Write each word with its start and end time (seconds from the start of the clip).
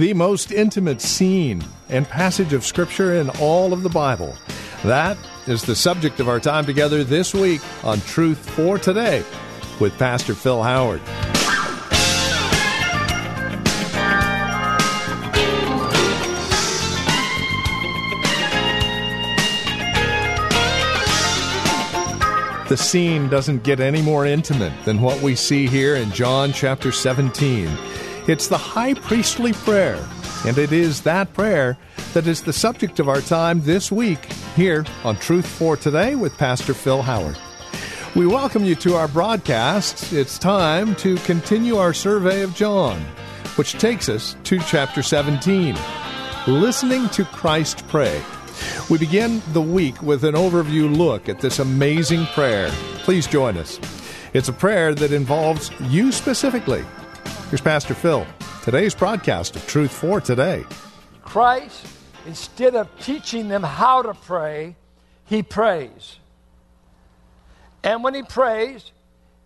The 0.00 0.14
most 0.14 0.50
intimate 0.50 1.02
scene 1.02 1.62
and 1.90 2.08
passage 2.08 2.54
of 2.54 2.64
Scripture 2.64 3.16
in 3.16 3.28
all 3.38 3.74
of 3.74 3.82
the 3.82 3.90
Bible. 3.90 4.34
That 4.82 5.18
is 5.46 5.62
the 5.62 5.76
subject 5.76 6.20
of 6.20 6.26
our 6.26 6.40
time 6.40 6.64
together 6.64 7.04
this 7.04 7.34
week 7.34 7.60
on 7.84 8.00
Truth 8.00 8.48
for 8.48 8.78
Today 8.78 9.22
with 9.78 9.98
Pastor 9.98 10.34
Phil 10.34 10.62
Howard. 10.62 11.02
The 22.70 22.76
scene 22.78 23.28
doesn't 23.28 23.64
get 23.64 23.80
any 23.80 24.00
more 24.00 24.24
intimate 24.24 24.72
than 24.86 25.02
what 25.02 25.20
we 25.20 25.36
see 25.36 25.66
here 25.66 25.96
in 25.96 26.10
John 26.12 26.54
chapter 26.54 26.90
17. 26.90 27.68
It's 28.28 28.48
the 28.48 28.58
high 28.58 28.94
priestly 28.94 29.52
prayer, 29.52 29.98
and 30.46 30.58
it 30.58 30.72
is 30.72 31.00
that 31.02 31.32
prayer 31.32 31.78
that 32.12 32.26
is 32.26 32.42
the 32.42 32.52
subject 32.52 33.00
of 33.00 33.08
our 33.08 33.22
time 33.22 33.62
this 33.62 33.90
week 33.90 34.22
here 34.54 34.84
on 35.04 35.16
Truth 35.16 35.46
for 35.46 35.74
Today 35.76 36.14
with 36.16 36.36
Pastor 36.36 36.74
Phil 36.74 37.00
Howard. 37.00 37.38
We 38.14 38.26
welcome 38.26 38.64
you 38.64 38.74
to 38.76 38.94
our 38.96 39.08
broadcast. 39.08 40.12
It's 40.12 40.38
time 40.38 40.94
to 40.96 41.16
continue 41.18 41.76
our 41.76 41.94
survey 41.94 42.42
of 42.42 42.54
John, 42.54 43.00
which 43.56 43.72
takes 43.72 44.10
us 44.10 44.36
to 44.44 44.58
chapter 44.60 45.02
17 45.02 45.76
Listening 46.46 47.08
to 47.10 47.24
Christ 47.24 47.86
Pray. 47.88 48.22
We 48.90 48.98
begin 48.98 49.42
the 49.52 49.62
week 49.62 50.00
with 50.02 50.24
an 50.24 50.34
overview 50.34 50.94
look 50.94 51.28
at 51.28 51.40
this 51.40 51.58
amazing 51.58 52.26
prayer. 52.26 52.68
Please 53.02 53.26
join 53.26 53.56
us. 53.56 53.80
It's 54.34 54.48
a 54.48 54.52
prayer 54.52 54.94
that 54.94 55.12
involves 55.12 55.70
you 55.88 56.12
specifically. 56.12 56.84
Here's 57.48 57.60
Pastor 57.60 57.94
Phil. 57.94 58.26
Today's 58.62 58.94
broadcast 58.94 59.56
of 59.56 59.66
Truth 59.66 59.92
for 59.92 60.20
Today. 60.20 60.64
Christ, 61.22 61.86
instead 62.26 62.74
of 62.74 62.88
teaching 63.00 63.48
them 63.48 63.62
how 63.62 64.02
to 64.02 64.14
pray, 64.14 64.76
he 65.24 65.42
prays. 65.42 66.18
And 67.82 68.04
when 68.04 68.14
he 68.14 68.22
prays, 68.22 68.92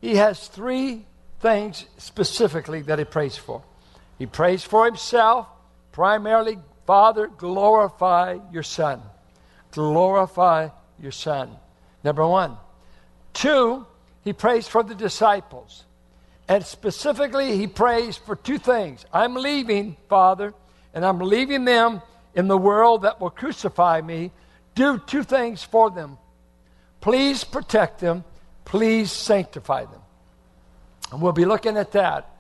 he 0.01 0.17
has 0.17 0.49
three 0.49 1.07
things 1.41 1.85
specifically 1.99 2.83
that 2.83 2.99
he 2.99 3.05
prays 3.05 3.37
for. 3.37 3.63
He 4.19 4.27
prays 4.27 4.65
for 4.65 4.85
himself, 4.87 5.47
primarily, 5.93 6.59
Father, 6.87 7.27
glorify 7.27 8.39
your 8.53 8.63
Son 8.63 9.01
glorify 9.75 10.69
your 11.01 11.13
Son. 11.13 11.51
Number 12.05 12.27
one. 12.27 12.57
Two, 13.33 13.87
he 14.23 14.33
prays 14.33 14.69
for 14.69 14.83
the 14.83 14.95
disciples. 14.95 15.85
And 16.49 16.65
specifically, 16.65 17.57
he 17.57 17.67
prays 17.67 18.17
for 18.17 18.37
two 18.37 18.59
things. 18.59 19.05
I'm 19.13 19.35
leaving, 19.35 19.97
Father, 20.09 20.53
and 20.93 21.05
I'm 21.05 21.19
leaving 21.19 21.65
them 21.65 22.03
in 22.35 22.49
the 22.49 22.59
world 22.59 23.03
that 23.03 23.21
will 23.21 23.31
crucify 23.31 24.01
me. 24.01 24.31
Do 24.75 24.99
two 24.99 25.23
things 25.23 25.63
for 25.63 25.91
them. 25.91 26.19
Please 27.01 27.45
protect 27.45 28.01
them. 28.01 28.25
Please 28.65 29.11
sanctify 29.11 29.85
them. 29.85 30.01
And 31.13 31.23
we'll 31.23 31.33
be 31.33 31.45
looking 31.45 31.77
at 31.77 31.93
that. 31.93 32.31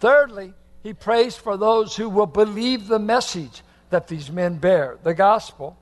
Thirdly, 0.00 0.52
he 0.82 0.92
prays 0.92 1.36
for 1.36 1.56
those 1.56 1.96
who 1.96 2.08
will 2.08 2.26
believe 2.26 2.86
the 2.86 2.98
message 2.98 3.62
that 3.90 4.08
these 4.08 4.30
men 4.30 4.56
bear, 4.56 4.98
the 5.02 5.14
gospel 5.14 5.76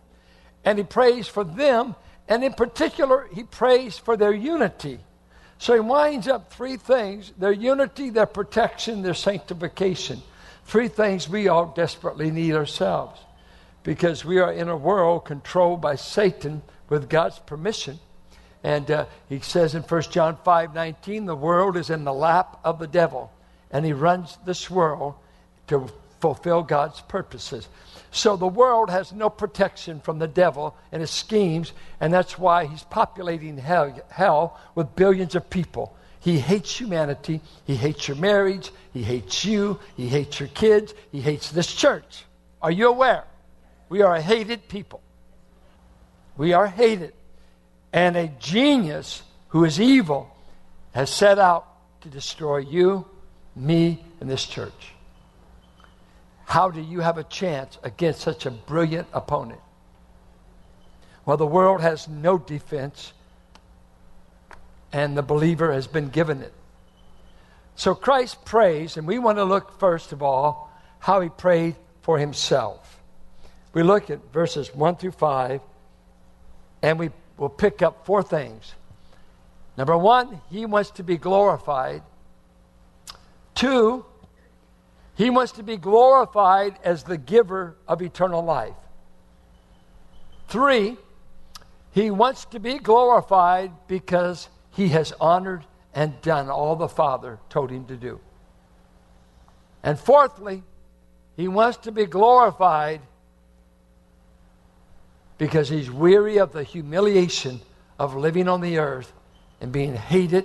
and 0.67 0.79
he 0.79 0.85
prays 0.85 1.29
for 1.29 1.45
them, 1.45 1.95
and 2.29 2.43
in 2.43 2.53
particular, 2.53 3.29
he 3.33 3.45
prays 3.45 3.97
for 3.97 4.17
their 4.17 4.35
unity. 4.35 4.99
So 5.59 5.75
he 5.75 5.81
winds 5.81 6.29
up 6.29 6.53
three 6.53 6.77
things 6.77 7.33
their 7.39 7.53
unity, 7.53 8.11
their 8.11 8.27
protection, 8.27 9.03
their 9.03 9.15
sanctification. 9.15 10.23
Three 10.65 10.89
things 10.89 11.29
we 11.29 11.49
all 11.49 11.67
desperately 11.67 12.31
need 12.31 12.55
ourselves 12.55 13.21
because 13.83 14.25
we 14.25 14.41
are 14.41 14.53
in 14.53 14.69
a 14.69 14.77
world 14.77 15.25
controlled 15.25 15.81
by 15.81 15.95
Satan 15.95 16.63
with 16.89 17.09
God's 17.09 17.39
permission. 17.39 18.01
And 18.65 18.91
uh, 18.91 19.07
he 19.29 19.39
says 19.39 19.77
in 19.77 19.83
1 19.83 20.03
John 20.11 20.39
5 20.45 20.75
19, 20.75 21.27
the 21.27 21.37
world 21.37 21.77
is 21.77 21.89
in 21.89 22.05
the 22.05 22.13
lap 22.13 22.59
of 22.65 22.81
the 22.81 22.89
devil, 22.89 23.33
and 23.71 23.85
he 23.85 23.93
runs 23.93 24.39
this 24.45 24.69
world 24.69 25.15
to 25.69 25.87
fulfill 26.27 26.65
God's 26.65 27.01
purposes. 27.03 27.69
So 28.11 28.37
the 28.37 28.49
world 28.49 28.91
has 28.91 29.13
no 29.13 29.31
protection 29.31 30.01
from 30.01 30.19
the 30.19 30.27
devil 30.27 30.77
and 30.91 31.01
his 31.01 31.11
schemes, 31.11 31.73
and 32.01 32.13
that's 32.13 32.37
why 32.37 32.67
he's 32.67 32.83
populating 32.83 33.57
hell, 33.59 33.97
hell 34.09 34.59
with 34.75 34.97
billions 34.97 35.37
of 35.37 35.49
people. 35.49 35.97
He 36.19 36.41
hates 36.41 36.81
humanity. 36.81 37.41
He 37.65 37.77
hates 37.77 38.09
your 38.09 38.17
marriage. 38.17 38.73
He 38.93 39.05
hates 39.05 39.45
you. 39.45 39.79
He 39.97 40.09
hates 40.09 40.41
your 40.41 40.49
kids. 40.49 40.95
He 41.13 41.21
hates 41.21 41.53
this 41.53 41.73
church. 41.73 42.25
Are 42.61 42.73
you 42.73 42.89
aware? 42.89 43.23
We 43.89 44.03
are 44.03 44.17
a 44.17 44.21
hated 44.21 44.67
people. 44.67 45.01
We 46.37 46.53
are 46.55 46.67
hated. 46.67 47.13
And 47.93 48.17
a 48.17 48.27
genius 48.41 49.23
who 49.51 49.65
is 49.65 49.81
evil 49.81 50.35
has 50.93 51.09
set 51.09 51.39
out 51.39 51.69
to 52.01 52.09
destroy 52.09 52.59
you, 52.59 53.07
me, 53.55 54.05
and 54.21 54.29
this 54.29 54.45
church. 54.45 54.96
How 56.47 56.71
do 56.71 56.81
you 56.81 57.01
have 57.01 57.19
a 57.19 57.25
chance 57.25 57.77
against 57.83 58.21
such 58.21 58.47
a 58.47 58.51
brilliant 58.51 59.09
opponent? 59.13 59.61
Well, 61.25 61.37
the 61.37 61.47
world 61.47 61.81
has 61.81 62.07
no 62.07 62.39
defense, 62.39 63.13
and 64.93 65.19
the 65.19 65.23
believer 65.23 65.73
has 65.73 65.89
been 65.89 66.09
given 66.09 66.41
it. 66.41 66.53
So 67.75 67.95
Christ 67.97 68.45
prays, 68.45 68.97
and 68.97 69.07
we 69.07 69.19
want 69.19 69.39
to 69.39 69.45
look 69.45 69.79
first 69.81 70.13
of 70.13 70.23
all 70.23 70.73
how 71.01 71.21
he 71.21 71.29
prayed 71.29 71.75
for 72.03 72.17
himself. 72.17 73.01
We 73.75 73.83
look 73.83 74.09
at 74.09 74.33
verses 74.33 74.73
1 74.73 74.97
through 74.97 75.11
5, 75.11 75.61
and 76.83 76.99
we 76.99 77.11
will 77.37 77.49
pick 77.49 77.83
up 77.83 78.07
four 78.07 78.23
things. 78.23 78.73
Number 79.77 79.99
one, 79.99 80.41
he 80.49 80.65
wants 80.65 80.91
to 80.93 81.03
be 81.03 81.17
glorified. 81.17 82.03
Two, 83.55 84.07
he 85.17 85.31
wants 85.31 85.53
to 85.53 85.63
be 85.63 85.77
glorified 85.79 86.79
as 86.85 87.03
the 87.03 87.17
giver 87.17 87.77
of 87.89 88.03
eternal 88.03 88.43
life. 88.45 88.75
Three, 90.49 90.97
he 91.93 92.11
wants 92.11 92.45
to 92.47 92.61
be 92.61 92.79
glorified 92.79 93.73
because 93.89 94.49
he 94.71 94.89
has 94.89 95.13
honored 95.19 95.65
and 95.95 96.21
done 96.21 96.51
all 96.51 96.77
the 96.77 96.89
Father 96.89 97.39
told 97.49 97.71
him 97.71 97.87
to 97.87 97.97
do. 97.97 98.21
And 99.83 99.99
fourthly, 99.99 100.63
he 101.37 101.49
wants 101.49 101.79
to 101.79 101.93
be 101.93 102.05
glorified 102.05 103.01
because 105.39 105.71
he's 105.71 105.91
weary 105.91 106.39
of 106.39 106.53
the 106.53 106.63
humiliation 106.63 107.61
of 107.99 108.15
living 108.15 108.49
on 108.49 108.61
the 108.61 108.79
earth 108.79 109.13
and 109.63 109.73
being 109.73 109.95
hated, 109.95 110.45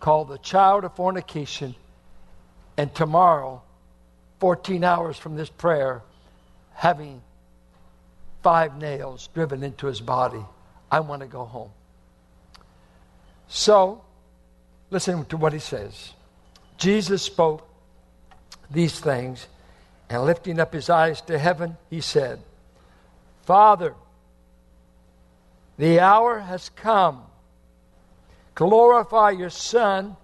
called 0.00 0.28
the 0.28 0.38
child 0.38 0.84
of 0.84 0.94
fornication 0.94 1.74
and 2.78 2.94
tomorrow, 2.94 3.60
14 4.38 4.84
hours 4.84 5.18
from 5.18 5.34
this 5.34 5.50
prayer, 5.50 6.00
having 6.74 7.20
five 8.40 8.78
nails 8.78 9.28
driven 9.34 9.64
into 9.64 9.88
his 9.88 10.00
body. 10.00 10.44
I 10.88 11.00
want 11.00 11.22
to 11.22 11.26
go 11.26 11.44
home. 11.44 11.72
So, 13.48 14.02
listen 14.90 15.24
to 15.24 15.36
what 15.36 15.52
he 15.52 15.58
says. 15.58 16.12
Jesus 16.76 17.20
spoke 17.20 17.68
these 18.70 19.00
things, 19.00 19.48
and 20.08 20.22
lifting 20.22 20.60
up 20.60 20.72
his 20.72 20.88
eyes 20.88 21.20
to 21.22 21.36
heaven, 21.36 21.76
he 21.90 22.00
said, 22.00 22.40
Father, 23.42 23.94
the 25.78 25.98
hour 25.98 26.38
has 26.38 26.68
come. 26.68 27.24
Glorify 28.54 29.30
your 29.30 29.50
Son, 29.50 30.16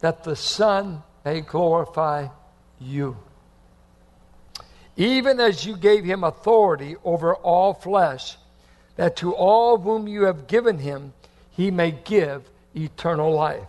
that 0.00 0.24
the 0.24 0.34
Son 0.34 1.02
may 1.24 1.40
glorify 1.40 2.28
you. 2.80 3.16
Even 4.96 5.38
as 5.38 5.64
you 5.64 5.76
gave 5.76 6.04
him 6.04 6.24
authority 6.24 6.96
over 7.04 7.34
all 7.34 7.72
flesh, 7.72 8.36
that 8.96 9.16
to 9.16 9.32
all 9.32 9.78
whom 9.78 10.08
you 10.08 10.24
have 10.24 10.48
given 10.48 10.78
him, 10.78 11.12
he 11.50 11.70
may 11.70 11.92
give 11.92 12.48
eternal 12.74 13.32
life. 13.32 13.68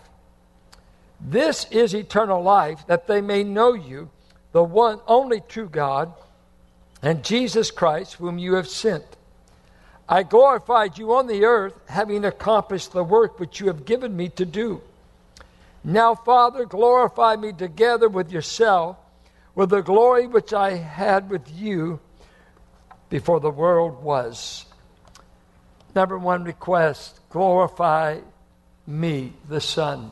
This 1.22 1.66
is 1.70 1.94
eternal 1.94 2.42
life, 2.42 2.86
that 2.88 3.08
they 3.08 3.22
may 3.22 3.44
know 3.44 3.74
you, 3.74 4.10
the 4.52 4.64
one 4.64 5.00
only 5.06 5.42
true 5.42 5.70
God, 5.70 6.14
and 7.02 7.24
Jesus 7.24 7.72
Christ, 7.72 8.14
whom 8.16 8.38
you 8.38 8.54
have 8.54 8.68
sent. 8.68 9.06
I 10.08 10.24
glorified 10.24 10.98
you 10.98 11.14
on 11.14 11.28
the 11.28 11.46
earth, 11.46 11.74
having 11.88 12.26
accomplished 12.26 12.94
the 12.94 13.04
work 13.04 13.40
which 13.40 13.60
you 13.60 13.68
have 13.68 13.86
given 13.86 14.16
me 14.16 14.30
to 14.30 14.46
do. 14.46 14.82
Now, 15.84 16.16
Father, 16.16 16.66
glorify 16.66 17.36
me 17.36 17.54
together 17.54 18.10
with 18.10 18.32
yourself, 18.32 18.98
with 19.56 19.70
the 19.70 19.82
glory 19.82 20.28
which 20.28 20.54
I 20.54 20.72
had 20.76 21.30
with 21.30 21.50
you 21.52 22.00
before 23.10 23.40
the 23.40 23.50
world 23.50 24.04
was. 24.04 24.66
Number 25.96 26.18
one 26.18 26.44
request 26.44 27.20
glorify 27.30 28.20
me, 28.86 29.34
the 29.48 29.62
Son. 29.62 30.12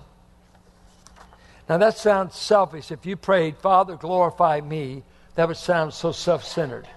Now, 1.67 1.77
that 1.77 1.97
sounds 1.97 2.35
selfish. 2.35 2.91
If 2.91 3.05
you 3.05 3.17
prayed, 3.17 3.57
Father, 3.57 3.95
glorify 3.97 4.61
me, 4.61 5.03
that 5.35 5.47
would 5.47 5.57
sound 5.57 5.93
so 5.93 6.11
self 6.11 6.43
centered. 6.45 6.87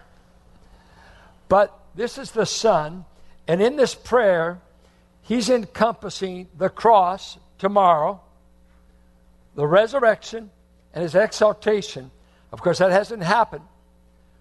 But 1.48 1.76
this 1.94 2.18
is 2.18 2.30
the 2.30 2.46
Son, 2.46 3.04
and 3.48 3.60
in 3.60 3.76
this 3.76 3.94
prayer, 3.94 4.60
he's 5.22 5.50
encompassing 5.50 6.48
the 6.56 6.68
cross 6.68 7.38
tomorrow, 7.58 8.20
the 9.60 9.66
resurrection, 9.66 10.50
and 10.94 11.02
his 11.02 11.14
exaltation. 11.14 12.10
Of 12.50 12.62
course, 12.62 12.78
that 12.78 12.90
hasn't 12.90 13.22
happened. 13.22 13.64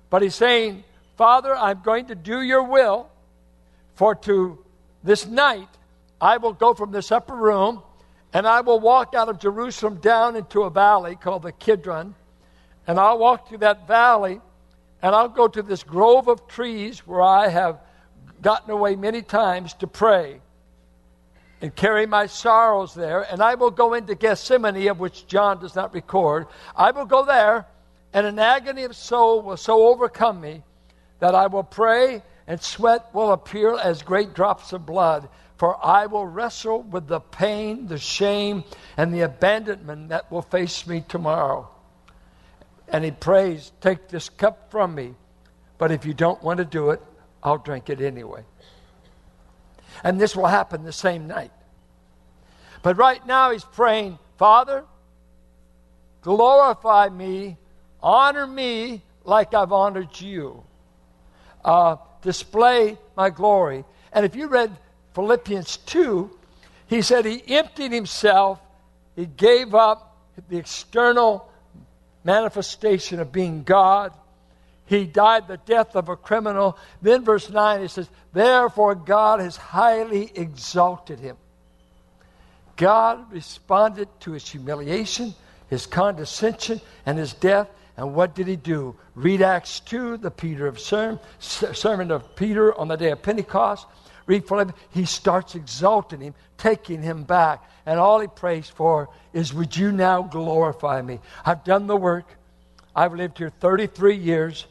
But 0.10 0.22
he's 0.22 0.34
saying, 0.34 0.86
Father, 1.18 1.54
I'm 1.54 1.82
going 1.82 2.06
to 2.06 2.16
do 2.16 2.42
your 2.42 2.64
will, 2.64 3.10
for 3.96 4.16
to 4.16 4.58
this 5.04 5.28
night 5.28 5.68
I 6.22 6.38
will 6.38 6.54
go 6.54 6.74
from 6.74 6.92
this 6.92 7.12
upper 7.12 7.36
room 7.36 7.84
and 8.32 8.48
I 8.48 8.62
will 8.62 8.80
walk 8.80 9.14
out 9.14 9.28
of 9.28 9.40
Jerusalem 9.40 9.96
down 9.98 10.38
into 10.38 10.64
a 10.64 10.70
valley 10.70 11.18
called 11.18 11.44
the 11.44 11.52
Kidron. 11.52 12.16
And 12.88 12.98
I'll 12.98 13.20
walk 13.20 13.50
through 13.50 13.58
that 13.60 13.88
valley 13.88 14.40
and 15.02 15.16
I'll 15.16 15.28
go 15.28 15.50
to 15.50 15.62
this 15.62 15.84
grove 15.84 16.30
of 16.30 16.48
trees 16.48 17.00
where 17.06 17.22
I 17.22 17.50
have 17.50 17.80
gotten 18.42 18.72
away 18.72 18.96
many 18.96 19.22
times 19.22 19.74
to 19.76 19.88
pray 19.88 20.40
and 21.62 21.76
carry 21.76 22.06
my 22.06 22.26
sorrows 22.26 22.94
there. 22.94 23.22
And 23.22 23.42
I 23.42 23.56
will 23.56 23.72
go 23.72 23.94
into 23.94 24.16
Gethsemane, 24.16 24.88
of 24.88 25.00
which 25.00 25.28
John 25.28 25.60
does 25.60 25.76
not 25.76 25.94
record. 25.94 26.48
I 26.76 26.92
will 26.92 27.06
go 27.06 27.26
there, 27.26 27.66
and 28.14 28.26
an 28.26 28.40
agony 28.40 28.84
of 28.84 28.96
soul 28.96 29.42
will 29.42 29.58
so 29.58 29.88
overcome 29.88 30.40
me 30.40 30.64
that 31.20 31.36
I 31.36 31.48
will 31.48 31.64
pray, 31.64 32.24
and 32.48 32.62
sweat 32.62 33.14
will 33.14 33.32
appear 33.32 33.78
as 33.78 34.02
great 34.02 34.34
drops 34.34 34.74
of 34.74 34.86
blood. 34.86 35.30
For 35.58 35.78
I 35.86 36.06
will 36.06 36.26
wrestle 36.26 36.84
with 36.84 37.08
the 37.08 37.20
pain, 37.20 37.88
the 37.88 37.98
shame, 37.98 38.64
and 38.96 39.14
the 39.14 39.22
abandonment 39.22 40.10
that 40.10 40.32
will 40.32 40.42
face 40.42 40.88
me 40.88 41.04
tomorrow. 41.06 41.70
And 42.88 43.04
he 43.04 43.12
prays, 43.12 43.74
Take 43.82 44.08
this 44.08 44.30
cup 44.30 44.72
from 44.72 44.96
me, 44.96 45.16
but 45.78 45.92
if 45.92 46.06
you 46.06 46.14
don't 46.14 46.42
want 46.42 46.60
to 46.60 46.66
do 46.66 46.92
it, 46.92 47.02
I'll 47.44 47.58
drink 47.58 47.90
it 47.90 48.00
anyway. 48.00 48.44
And 50.04 50.20
this 50.20 50.36
will 50.36 50.48
happen 50.48 50.84
the 50.84 50.94
same 50.94 51.28
night. 51.28 51.52
But 52.82 52.98
right 52.98 53.26
now 53.26 53.52
he's 53.52 53.64
praying, 53.64 54.18
Father, 54.38 54.86
glorify 56.22 57.10
me, 57.10 57.58
honor 58.02 58.48
me 58.48 59.02
like 59.26 59.54
I've 59.54 59.72
honored 59.72 60.20
you, 60.20 60.64
uh, 61.66 61.98
display 62.22 62.98
my 63.18 63.30
glory. 63.30 63.84
And 64.14 64.26
if 64.26 64.36
you 64.36 64.48
read 64.48 64.76
Philippians 65.14 65.78
2, 65.78 66.32
he 66.88 67.02
said 67.02 67.26
he 67.26 67.44
emptied 67.48 67.92
himself, 67.92 68.60
he 69.16 69.26
gave 69.26 69.76
up 69.76 70.18
the 70.48 70.58
external 70.58 71.50
manifestation 72.24 73.20
of 73.20 73.32
being 73.32 73.64
God. 73.64 74.14
He 74.90 75.06
died 75.06 75.48
the 75.48 75.58
death 75.58 75.96
of 75.96 76.10
a 76.10 76.16
criminal. 76.16 76.78
Then, 77.02 77.24
verse 77.24 77.50
9, 77.50 77.82
he 77.82 77.88
says, 77.88 78.10
Therefore, 78.34 78.96
God 78.96 79.40
has 79.40 79.56
highly 79.56 80.32
exalted 80.36 81.20
him. 81.20 81.38
God 82.76 83.32
responded 83.32 84.08
to 84.22 84.32
his 84.32 84.50
humiliation, 84.50 85.36
his 85.70 85.86
condescension, 85.86 86.82
and 87.06 87.18
his 87.18 87.34
death. 87.34 87.70
And 87.98 88.16
what 88.16 88.34
did 88.34 88.48
he 88.48 88.56
do? 88.56 88.96
Read 89.16 89.42
Acts 89.42 89.80
2, 89.82 90.18
the 90.18 90.32
Peter 90.32 90.66
of 90.68 90.80
sermon, 90.80 91.20
sermon 91.40 92.12
of 92.12 92.36
Peter 92.36 92.78
on 92.78 92.88
the 92.88 92.96
day 92.96 93.12
of 93.12 93.22
Pentecost 93.22 93.86
read 94.30 94.48
Philippians, 94.48 94.80
he 94.92 95.06
starts 95.06 95.56
exalting 95.56 96.22
him, 96.22 96.36
taking 96.58 97.02
him 97.02 97.24
back. 97.24 97.64
And 97.86 98.00
all 98.00 98.20
he 98.20 98.28
prays 98.28 98.70
for 98.70 99.10
is, 99.34 99.54
Would 99.54 99.76
you 99.76 99.92
now 99.92 100.22
glorify 100.22 101.02
me? 101.02 101.20
I've 101.44 101.64
done 101.64 101.88
the 101.88 101.98
work. 101.98 102.26
I've 102.96 103.14
lived 103.14 103.40
here 103.40 103.50
33 103.50 104.16
years. 104.16 104.68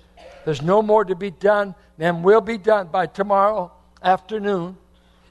There's 0.49 0.63
no 0.63 0.81
more 0.81 1.05
to 1.05 1.15
be 1.15 1.31
done 1.31 1.75
than 1.99 2.23
will 2.23 2.41
be 2.41 2.57
done 2.57 2.87
by 2.87 3.05
tomorrow 3.05 3.71
afternoon. 4.03 4.79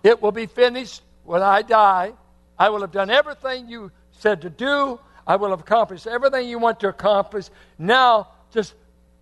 It 0.03 0.21
will 0.21 0.31
be 0.31 0.45
finished 0.45 1.01
when 1.23 1.41
I 1.41 1.63
die. 1.63 2.13
I 2.59 2.69
will 2.69 2.81
have 2.81 2.91
done 2.91 3.09
everything 3.09 3.67
you 3.67 3.91
said 4.11 4.43
to 4.43 4.51
do. 4.51 4.99
I 5.25 5.37
will 5.37 5.49
have 5.49 5.61
accomplished 5.61 6.05
everything 6.05 6.47
you 6.47 6.59
want 6.59 6.79
to 6.81 6.89
accomplish. 6.89 7.49
Now, 7.79 8.27
just 8.53 8.75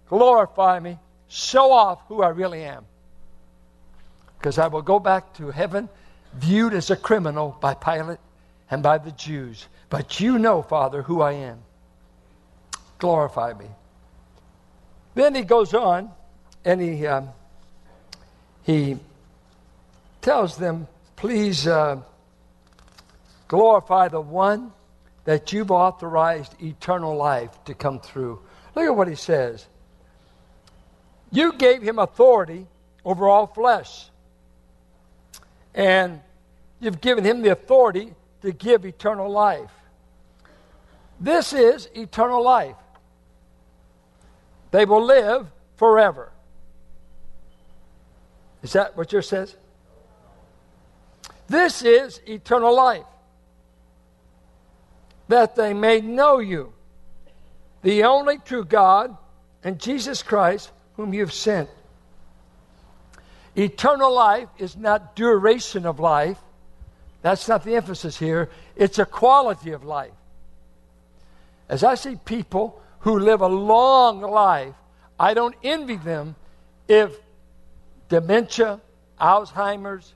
glorify 0.10 0.82
me. 0.82 1.00
Show 1.30 1.72
off 1.72 2.02
who 2.10 2.22
I 2.22 2.28
really 2.28 2.66
am 2.66 2.84
because 4.38 4.58
I 4.58 4.68
will 4.68 4.82
go 4.82 5.00
back 5.00 5.34
to 5.36 5.50
heaven 5.50 5.88
viewed 6.34 6.74
as 6.74 6.92
a 6.92 6.98
criminal 6.98 7.58
by 7.62 7.74
Pilate 7.74 8.20
and 8.70 8.84
by 8.84 8.98
the 8.98 9.12
Jews. 9.12 9.66
But 9.90 10.20
you 10.20 10.40
know, 10.40 10.62
Father, 10.62 11.04
who 11.04 11.22
I 11.22 11.32
am. 11.32 11.60
Glorify 12.98 13.54
me. 13.54 13.68
Then 15.16 15.34
he 15.34 15.42
goes 15.42 15.74
on 15.74 16.12
and 16.64 16.80
he, 16.80 17.08
um, 17.08 17.30
he 18.64 18.98
tells 20.22 20.58
them, 20.58 20.88
please 21.16 21.66
uh, 21.66 22.02
glorify 23.48 24.10
the 24.10 24.22
one 24.22 24.72
that 25.24 25.52
you've 25.52 25.72
authorized 25.72 26.62
eternal 26.62 27.16
life 27.16 27.52
to 27.66 27.74
come 27.74 28.00
through. 28.00 28.40
Look 28.76 28.86
at 28.86 28.96
what 28.96 29.08
he 29.08 29.16
says. 29.16 29.66
You 31.32 31.54
gave 31.54 31.82
him 31.82 31.98
authority 31.98 32.68
over 33.04 33.28
all 33.28 33.48
flesh 33.48 34.10
and 35.74 36.22
you've 36.80 37.02
given 37.02 37.24
him 37.24 37.42
the 37.42 37.52
authority 37.52 38.14
to 38.42 38.52
give 38.52 38.86
eternal 38.86 39.30
life. 39.30 39.72
This 41.20 41.54
is 41.54 41.90
eternal 41.96 42.44
life. 42.44 42.76
They 44.76 44.84
will 44.84 45.06
live 45.06 45.48
forever. 45.78 46.34
Is 48.62 48.74
that 48.74 48.98
what 48.98 49.10
yours 49.14 49.30
says? 49.30 49.56
This 51.48 51.82
is 51.82 52.20
eternal 52.28 52.76
life. 52.76 53.06
That 55.30 55.56
they 55.56 55.74
may 55.74 56.02
know 56.02 56.40
you, 56.40 56.74
the 57.84 58.04
only 58.04 58.38
true 58.38 58.66
God, 58.66 59.16
and 59.64 59.80
Jesus 59.80 60.22
Christ, 60.22 60.74
whom 60.98 61.14
you've 61.14 61.32
sent. 61.32 61.70
Eternal 63.56 64.14
life 64.14 64.50
is 64.58 64.76
not 64.76 65.16
duration 65.16 65.86
of 65.86 66.02
life. 66.02 66.38
That's 67.22 67.48
not 67.48 67.64
the 67.64 67.78
emphasis 67.78 68.20
here. 68.20 68.50
It's 68.76 69.00
a 69.00 69.06
quality 69.06 69.72
of 69.72 69.86
life. 69.86 70.12
As 71.70 71.82
I 71.82 71.96
see 71.96 72.18
people 72.26 72.82
who 73.06 73.20
live 73.20 73.42
a 73.42 73.48
long 73.48 74.20
life, 74.20 74.74
I 75.20 75.36
don't 75.36 75.54
envy 75.64 75.96
them 75.96 76.36
if 76.88 77.16
dementia, 78.10 78.82
Alzheimer's, 79.22 80.12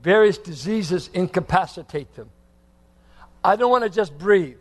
various 0.00 0.38
diseases 0.38 1.10
incapacitate 1.12 2.14
them. 2.14 2.30
I 3.42 3.56
don't 3.56 3.72
want 3.72 3.82
to 3.82 3.90
just 3.90 4.16
breathe. 4.16 4.56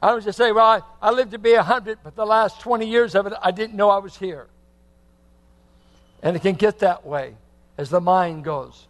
I 0.00 0.08
don't 0.08 0.24
just 0.24 0.38
say, 0.38 0.50
well, 0.50 0.64
I, 0.64 0.80
I 1.06 1.10
lived 1.10 1.32
to 1.32 1.38
be 1.38 1.52
100, 1.52 1.98
but 2.02 2.16
the 2.16 2.24
last 2.24 2.62
20 2.62 2.86
years 2.86 3.14
of 3.14 3.26
it, 3.26 3.34
I 3.42 3.50
didn't 3.50 3.76
know 3.76 3.90
I 3.90 3.98
was 3.98 4.16
here. 4.16 4.46
And 6.22 6.34
it 6.34 6.40
can 6.40 6.54
get 6.54 6.78
that 6.78 7.04
way 7.04 7.34
as 7.76 7.90
the 7.90 8.00
mind 8.00 8.44
goes. 8.44 8.86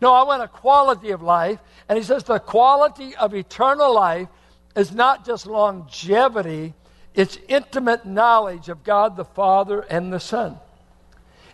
No, 0.00 0.14
I 0.14 0.22
want 0.22 0.44
a 0.44 0.48
quality 0.48 1.10
of 1.10 1.20
life. 1.20 1.58
And 1.88 1.98
he 1.98 2.04
says 2.04 2.22
the 2.22 2.38
quality 2.38 3.16
of 3.16 3.34
eternal 3.34 3.92
life 3.92 4.28
is 4.76 4.92
not 4.92 5.26
just 5.26 5.46
longevity, 5.46 6.74
it's 7.14 7.38
intimate 7.48 8.06
knowledge 8.06 8.68
of 8.68 8.84
God 8.84 9.16
the 9.16 9.24
Father 9.24 9.80
and 9.80 10.12
the 10.12 10.20
Son. 10.20 10.58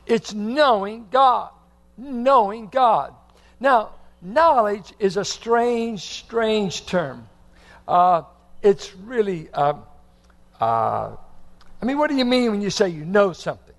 It's 0.06 0.34
knowing 0.34 1.08
God. 1.10 1.50
Knowing 1.96 2.68
God. 2.68 3.14
Now, 3.58 3.90
knowledge 4.20 4.92
is 4.98 5.16
a 5.16 5.24
strange, 5.24 6.02
strange 6.02 6.86
term. 6.86 7.26
Uh, 7.88 8.22
it's 8.62 8.94
really, 8.94 9.48
uh, 9.52 9.74
uh, 10.60 11.16
I 11.80 11.84
mean, 11.84 11.98
what 11.98 12.10
do 12.10 12.16
you 12.16 12.24
mean 12.24 12.50
when 12.50 12.60
you 12.60 12.70
say 12.70 12.88
you 12.88 13.04
know 13.04 13.32
something? 13.32 13.74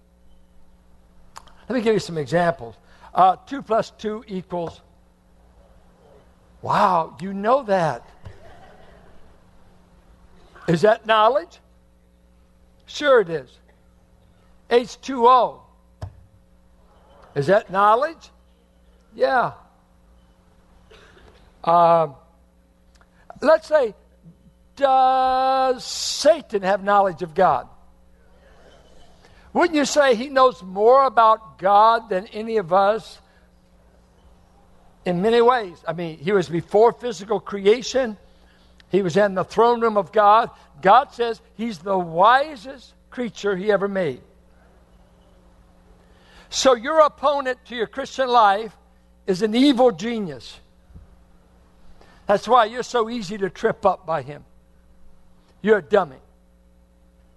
Let 1.70 1.76
me 1.76 1.82
give 1.82 1.94
you 1.94 2.00
some 2.00 2.18
examples. 2.18 2.76
Uh, 3.14 3.36
2 3.36 3.62
plus 3.62 3.92
2 3.92 4.26
equals. 4.28 4.82
Wow, 6.62 7.18
you 7.22 7.34
know 7.34 7.64
that. 7.64 8.06
Is 10.68 10.82
that 10.82 11.06
knowledge? 11.06 11.60
Sure 12.86 13.22
it 13.22 13.30
is. 13.30 13.50
H2O. 14.70 15.62
Is 17.36 17.48
that 17.48 17.70
knowledge? 17.70 18.32
Yeah. 19.16 19.54
Uh, 21.64 22.08
let's 23.42 23.68
say, 23.68 23.94
does 24.76 25.84
Satan 25.84 26.62
have 26.64 26.84
knowledge 26.84 27.22
of 27.22 27.34
God? 27.34 27.68
Wouldn't 29.54 29.76
you 29.76 29.86
say 29.86 30.16
he 30.16 30.30
knows 30.30 30.62
more 30.62 31.06
about 31.06 31.58
God 31.58 32.10
than 32.10 32.28
any 32.28 32.58
of 32.58 32.72
us? 32.74 33.20
In 35.06 35.22
many 35.22 35.42
ways. 35.42 35.84
I 35.88 35.94
mean, 35.94 36.18
he 36.18 36.32
was 36.32 36.50
before 36.50 36.92
physical 36.92 37.40
creation, 37.40 38.18
he 38.90 39.02
was 39.02 39.18
in 39.18 39.36
the 39.36 39.44
throne 39.44 39.82
room 39.82 39.98
of 39.98 40.12
God. 40.12 40.50
God 40.82 41.12
says 41.14 41.42
he's 41.56 41.80
the 41.80 41.98
wisest 41.98 42.94
creature 43.10 43.56
he 43.56 43.72
ever 43.72 43.88
made. 43.88 44.22
So, 46.50 46.76
your 46.76 47.02
opponent 47.02 47.60
to 47.66 47.76
your 47.76 47.88
Christian 47.88 48.30
life 48.30 48.76
is 49.26 49.42
an 49.42 49.54
evil 49.54 49.92
genius. 49.92 50.60
That's 52.26 52.48
why 52.48 52.66
you're 52.66 52.84
so 52.84 53.10
easy 53.10 53.38
to 53.38 53.50
trip 53.50 53.86
up 53.86 54.06
by 54.06 54.22
him. 54.22 54.46
You're 55.62 55.80
a 55.80 55.82
dummy 55.82 56.18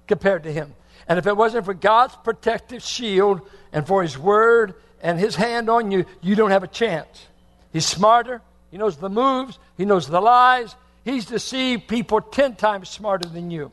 compared 0.06 0.44
to 0.44 0.52
him. 0.52 0.74
And 1.08 1.18
if 1.18 1.26
it 1.26 1.36
wasn't 1.36 1.64
for 1.64 1.74
God's 1.74 2.14
protective 2.22 2.82
shield 2.82 3.40
and 3.72 3.86
for 3.86 4.02
his 4.02 4.16
word 4.16 4.74
and 5.02 5.18
his 5.18 5.34
hand 5.34 5.68
on 5.68 5.90
you, 5.90 6.04
you 6.20 6.36
don't 6.36 6.50
have 6.50 6.62
a 6.62 6.68
chance. 6.68 7.26
He's 7.72 7.86
smarter. 7.86 8.42
He 8.70 8.78
knows 8.78 8.96
the 8.96 9.08
moves. 9.08 9.58
He 9.76 9.84
knows 9.84 10.06
the 10.06 10.20
lies. 10.20 10.74
He's 11.04 11.26
deceived 11.26 11.88
people 11.88 12.20
10 12.20 12.56
times 12.56 12.88
smarter 12.88 13.28
than 13.28 13.50
you. 13.50 13.72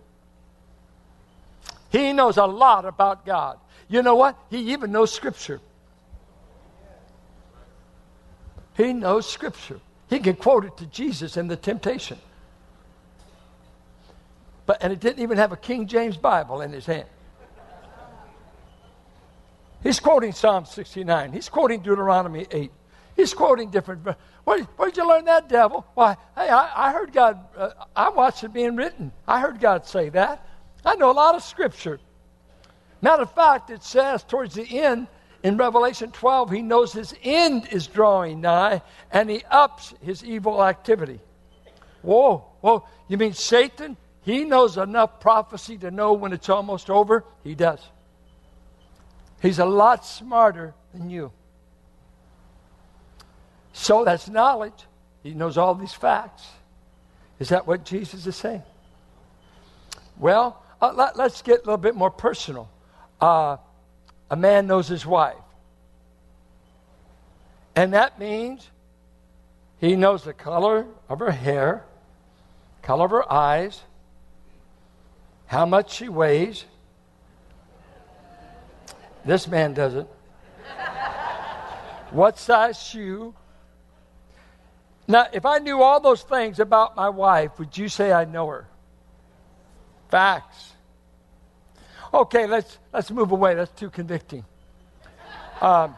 He 1.92 2.14
knows 2.14 2.38
a 2.38 2.46
lot 2.46 2.86
about 2.86 3.26
God. 3.26 3.60
You 3.90 4.02
know 4.02 4.16
what? 4.16 4.38
He 4.50 4.74
even 4.74 4.92
knows 4.92 5.14
Scripture. 5.14 5.60
He 8.76 8.94
knows 8.94 9.30
Scripture. 9.30 9.80
He 10.10 10.20
can 10.20 10.36
quote 10.36 10.66
it 10.66 10.78
to 10.78 10.86
Jesus 10.86 11.38
in 11.38 11.48
the 11.48 11.56
temptation. 11.56 12.18
But, 14.66 14.78
and 14.82 14.92
it 14.92 15.00
didn't 15.00 15.24
even 15.24 15.38
have 15.38 15.52
a 15.52 15.58
King 15.58 15.88
James 15.88 16.18
Bible 16.18 16.62
in 16.62 16.72
his 16.72 16.86
hand. 16.86 17.08
He's 19.84 20.00
quoting 20.00 20.34
Psalm 20.34 20.66
69. 20.66 21.32
He's 21.32 21.50
quoting 21.50 21.82
Deuteronomy 21.82 22.48
8. 22.52 22.72
He's 23.18 23.34
quoting 23.34 23.72
different. 23.72 24.06
Where, 24.44 24.60
where 24.60 24.90
did 24.90 24.98
you 24.98 25.10
learn 25.10 25.26
that, 25.26 25.50
devil? 25.50 25.86
Why, 25.96 26.16
hey, 26.36 26.50
I, 26.50 26.88
I 26.88 26.92
heard 26.94 27.12
God, 27.12 27.44
uh, 27.58 27.72
I 27.96 28.10
watched 28.10 28.44
it 28.44 28.54
being 28.54 28.76
written. 28.76 29.12
I 29.28 29.42
heard 29.42 29.60
God 29.60 29.88
say 29.88 30.10
that. 30.10 30.48
I 30.86 30.96
know 30.96 31.10
a 31.10 31.14
lot 31.14 31.34
of 31.34 31.42
scripture. 31.42 32.00
Matter 33.02 33.24
of 33.24 33.34
fact, 33.34 33.72
it 33.72 33.84
says 33.84 34.24
towards 34.24 34.54
the 34.54 34.80
end 34.80 35.08
in 35.42 35.58
Revelation 35.58 36.12
12, 36.12 36.52
he 36.52 36.62
knows 36.62 36.94
his 36.94 37.16
end 37.24 37.68
is 37.72 37.88
drawing 37.88 38.40
nigh 38.40 38.84
and 39.12 39.32
he 39.32 39.44
ups 39.50 39.96
his 40.02 40.24
evil 40.24 40.64
activity. 40.64 41.20
Whoa, 42.04 42.46
whoa. 42.62 42.88
You 43.08 43.18
mean 43.18 43.34
Satan? 43.34 43.98
He 44.22 44.44
knows 44.44 44.78
enough 44.78 45.20
prophecy 45.20 45.78
to 45.80 45.90
know 45.90 46.14
when 46.14 46.34
it's 46.34 46.50
almost 46.50 46.92
over? 46.92 47.24
He 47.44 47.56
does. 47.56 47.80
He's 49.42 49.58
a 49.58 49.66
lot 49.66 50.06
smarter 50.06 50.76
than 50.94 51.10
you. 51.10 51.32
So 53.78 54.04
that's 54.04 54.28
knowledge. 54.28 54.88
He 55.22 55.36
knows 55.36 55.56
all 55.56 55.76
these 55.76 55.94
facts. 55.94 56.44
Is 57.40 57.50
that 57.50 57.68
what 57.68 57.86
Jesus 57.86 58.26
is 58.26 58.36
saying? 58.36 58.64
Well, 60.18 60.64
uh, 60.82 60.94
let, 60.96 61.20
us 61.20 61.44
get 61.44 61.58
a 61.58 61.60
little 61.60 61.78
bit 61.78 61.94
more 61.94 62.10
personal. 62.10 62.70
Uh, 63.22 63.58
a 64.32 64.36
man 64.36 64.66
knows 64.66 64.88
his 64.88 65.06
wife. 65.06 65.36
And 67.76 67.94
that 67.94 68.20
means 68.20 68.68
he 69.80 69.96
knows 69.96 70.24
the 70.24 70.34
color 70.34 70.88
of 71.08 71.20
her 71.20 71.32
hair, 71.32 71.86
color 72.82 73.06
of 73.06 73.12
her 73.12 73.32
eyes, 73.32 73.80
how 75.46 75.68
much 75.68 75.94
she 75.94 76.10
weighs. 76.10 76.66
This 79.24 79.48
man 79.48 79.76
doesn't. 79.76 80.10
what 82.10 82.40
size 82.40 82.82
shoe? 82.82 83.36
Now, 85.08 85.28
if 85.32 85.46
I 85.46 85.60
knew 85.60 85.82
all 85.82 86.00
those 86.00 86.24
things 86.24 86.60
about 86.60 86.96
my 86.96 87.10
wife, 87.10 87.58
would 87.60 87.78
you 87.78 87.88
say 87.88 88.12
I 88.12 88.26
know 88.26 88.48
her? 88.48 88.68
Facts. 90.10 90.74
Okay, 92.14 92.48
let's 92.48 92.78
let's 92.94 93.12
move 93.12 93.32
away. 93.32 93.56
That's 93.56 93.72
too 93.72 93.90
convicting. 93.90 94.46
Um, 95.62 95.96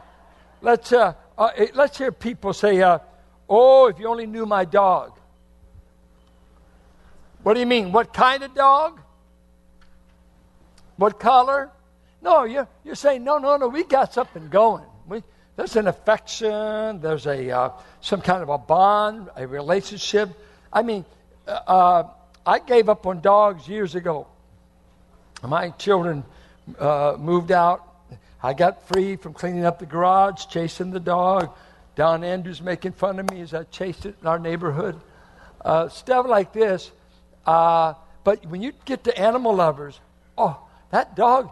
let's 0.62 0.92
uh, 0.92 1.14
uh, 1.38 1.50
let's 1.74 1.98
hear 1.98 2.12
people 2.12 2.54
say, 2.54 2.82
uh, 2.82 3.00
"Oh, 3.48 3.88
if 3.88 4.00
you 4.00 4.08
only 4.08 4.26
knew 4.26 4.46
my 4.46 4.66
dog." 4.66 5.20
What 7.44 7.54
do 7.54 7.60
you 7.60 7.66
mean? 7.66 7.92
What 7.92 8.14
kind 8.14 8.44
of 8.44 8.54
dog? 8.54 9.00
What 10.98 11.20
color? 11.20 11.72
No, 12.22 12.44
you're, 12.44 12.68
you're 12.84 12.96
saying, 12.96 13.24
no, 13.24 13.38
no, 13.38 13.56
no, 13.56 13.70
we 13.70 13.84
got 13.84 14.14
something 14.14 14.50
going. 14.50 14.84
There's 15.60 15.76
an 15.76 15.90
affection, 15.90 17.02
there's 17.02 17.28
a, 17.28 17.52
uh, 17.52 17.72
some 18.00 18.22
kind 18.22 18.42
of 18.42 18.48
a 18.48 18.58
bond, 18.58 19.30
a 19.36 19.46
relationship. 19.46 20.30
I 20.72 20.84
mean, 20.84 21.04
uh, 21.46 21.52
uh 21.52 22.08
I 22.46 22.60
gave 22.60 22.88
up 22.88 23.06
on 23.06 23.20
dogs 23.20 23.68
years 23.68 23.94
ago. 23.94 24.28
My 25.44 25.72
children 25.72 26.24
uh, 26.80 27.18
moved 27.20 27.52
out. 27.52 27.86
I 28.42 28.54
got 28.54 28.88
free 28.88 29.18
from 29.18 29.34
cleaning 29.34 29.66
up 29.66 29.80
the 29.80 29.86
garage, 29.86 30.46
chasing 30.46 30.92
the 30.92 31.00
dog. 31.02 31.50
Don 31.98 32.24
Andrews 32.24 32.62
making 32.62 32.94
fun 32.94 33.20
of 33.20 33.30
me 33.30 33.42
as 33.42 33.54
I 33.54 33.64
chased 33.64 34.06
it 34.06 34.16
in 34.22 34.28
our 34.28 34.40
neighborhood. 34.40 34.98
Uh, 35.60 35.90
stuff 35.90 36.26
like 36.26 36.54
this. 36.54 36.90
Uh, 37.46 37.96
but 38.24 38.46
when 38.46 38.62
you 38.62 38.72
get 38.86 39.04
to 39.04 39.20
animal 39.20 39.56
lovers, 39.56 40.00
oh, 40.38 40.58
that 40.92 41.18
dog, 41.18 41.52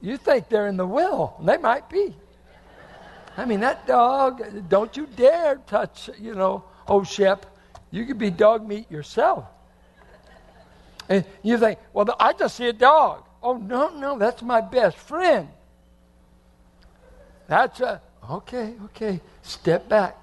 you 0.00 0.16
think 0.16 0.48
they're 0.48 0.68
in 0.68 0.78
the 0.78 0.86
will. 0.86 1.34
They 1.44 1.58
might 1.58 1.90
be. 1.90 2.14
I 3.36 3.44
mean, 3.44 3.60
that 3.60 3.86
dog, 3.86 4.68
don't 4.68 4.96
you 4.96 5.06
dare 5.06 5.56
touch, 5.66 6.10
you 6.18 6.34
know, 6.34 6.64
oh, 6.86 7.02
Shep. 7.02 7.46
You 7.90 8.06
could 8.06 8.18
be 8.18 8.30
dog 8.30 8.66
meat 8.66 8.90
yourself. 8.90 9.44
And 11.08 11.24
you 11.42 11.58
think, 11.58 11.78
well, 11.92 12.14
I 12.18 12.32
just 12.32 12.56
see 12.56 12.68
a 12.68 12.72
dog. 12.72 13.24
Oh, 13.42 13.56
no, 13.56 13.90
no, 13.90 14.18
that's 14.18 14.42
my 14.42 14.60
best 14.60 14.96
friend. 14.96 15.48
That's 17.48 17.80
a, 17.80 18.00
okay, 18.30 18.74
okay, 18.86 19.20
step 19.42 19.88
back. 19.88 20.16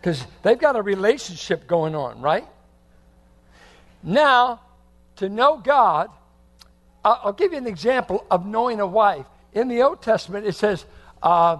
Because 0.00 0.24
they've 0.42 0.58
got 0.58 0.76
a 0.76 0.82
relationship 0.82 1.66
going 1.66 1.96
on, 1.96 2.20
right? 2.20 2.46
Now, 4.02 4.60
to 5.16 5.28
know 5.28 5.56
God, 5.56 6.10
I'll, 7.04 7.32
give 7.32 7.52
you 7.52 7.58
an 7.58 7.66
example 7.66 8.24
of 8.30 8.46
knowing 8.46 8.80
a 8.80 8.86
wife. 8.86 9.26
In 9.52 9.68
the 9.68 9.82
Old 9.82 10.02
Testament, 10.02 10.46
it 10.46 10.54
says, 10.54 10.84
uh, 11.22 11.58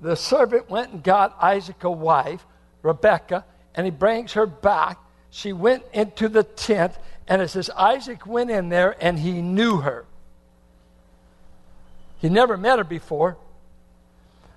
the 0.00 0.16
servant 0.16 0.70
went 0.70 0.92
and 0.92 1.02
got 1.02 1.36
Isaac 1.40 1.84
a 1.84 1.90
wife, 1.90 2.44
Rebecca, 2.82 3.44
and 3.74 3.86
he 3.86 3.90
brings 3.90 4.32
her 4.32 4.46
back 4.46 4.98
she 5.34 5.54
went 5.54 5.82
into 5.94 6.28
the 6.28 6.42
tent, 6.42 6.92
and 7.26 7.40
it 7.40 7.48
says 7.48 7.70
Isaac 7.70 8.26
went 8.26 8.50
in 8.50 8.68
there 8.68 8.94
and 9.00 9.18
he 9.18 9.40
knew 9.40 9.78
her. 9.78 10.04
He 12.18 12.28
never 12.28 12.58
met 12.58 12.76
her 12.76 12.84
before. 12.84 13.38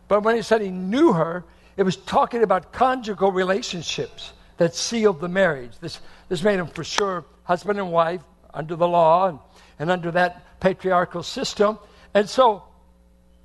But 0.09 0.23
when 0.23 0.35
he 0.35 0.41
said 0.41 0.59
he 0.59 0.71
knew 0.71 1.13
her, 1.13 1.45
it 1.77 1.83
was 1.83 1.95
talking 1.95 2.43
about 2.43 2.73
conjugal 2.73 3.31
relationships 3.31 4.33
that 4.57 4.75
sealed 4.75 5.21
the 5.21 5.29
marriage. 5.29 5.71
This, 5.79 6.01
this 6.27 6.43
made 6.43 6.59
them 6.59 6.67
for 6.67 6.83
sure 6.83 7.23
husband 7.45 7.79
and 7.79 7.89
wife 7.89 8.21
under 8.53 8.75
the 8.75 8.87
law 8.87 9.29
and, 9.29 9.39
and 9.79 9.89
under 9.89 10.11
that 10.11 10.59
patriarchal 10.59 11.23
system. 11.23 11.79
And 12.13 12.29
so 12.29 12.63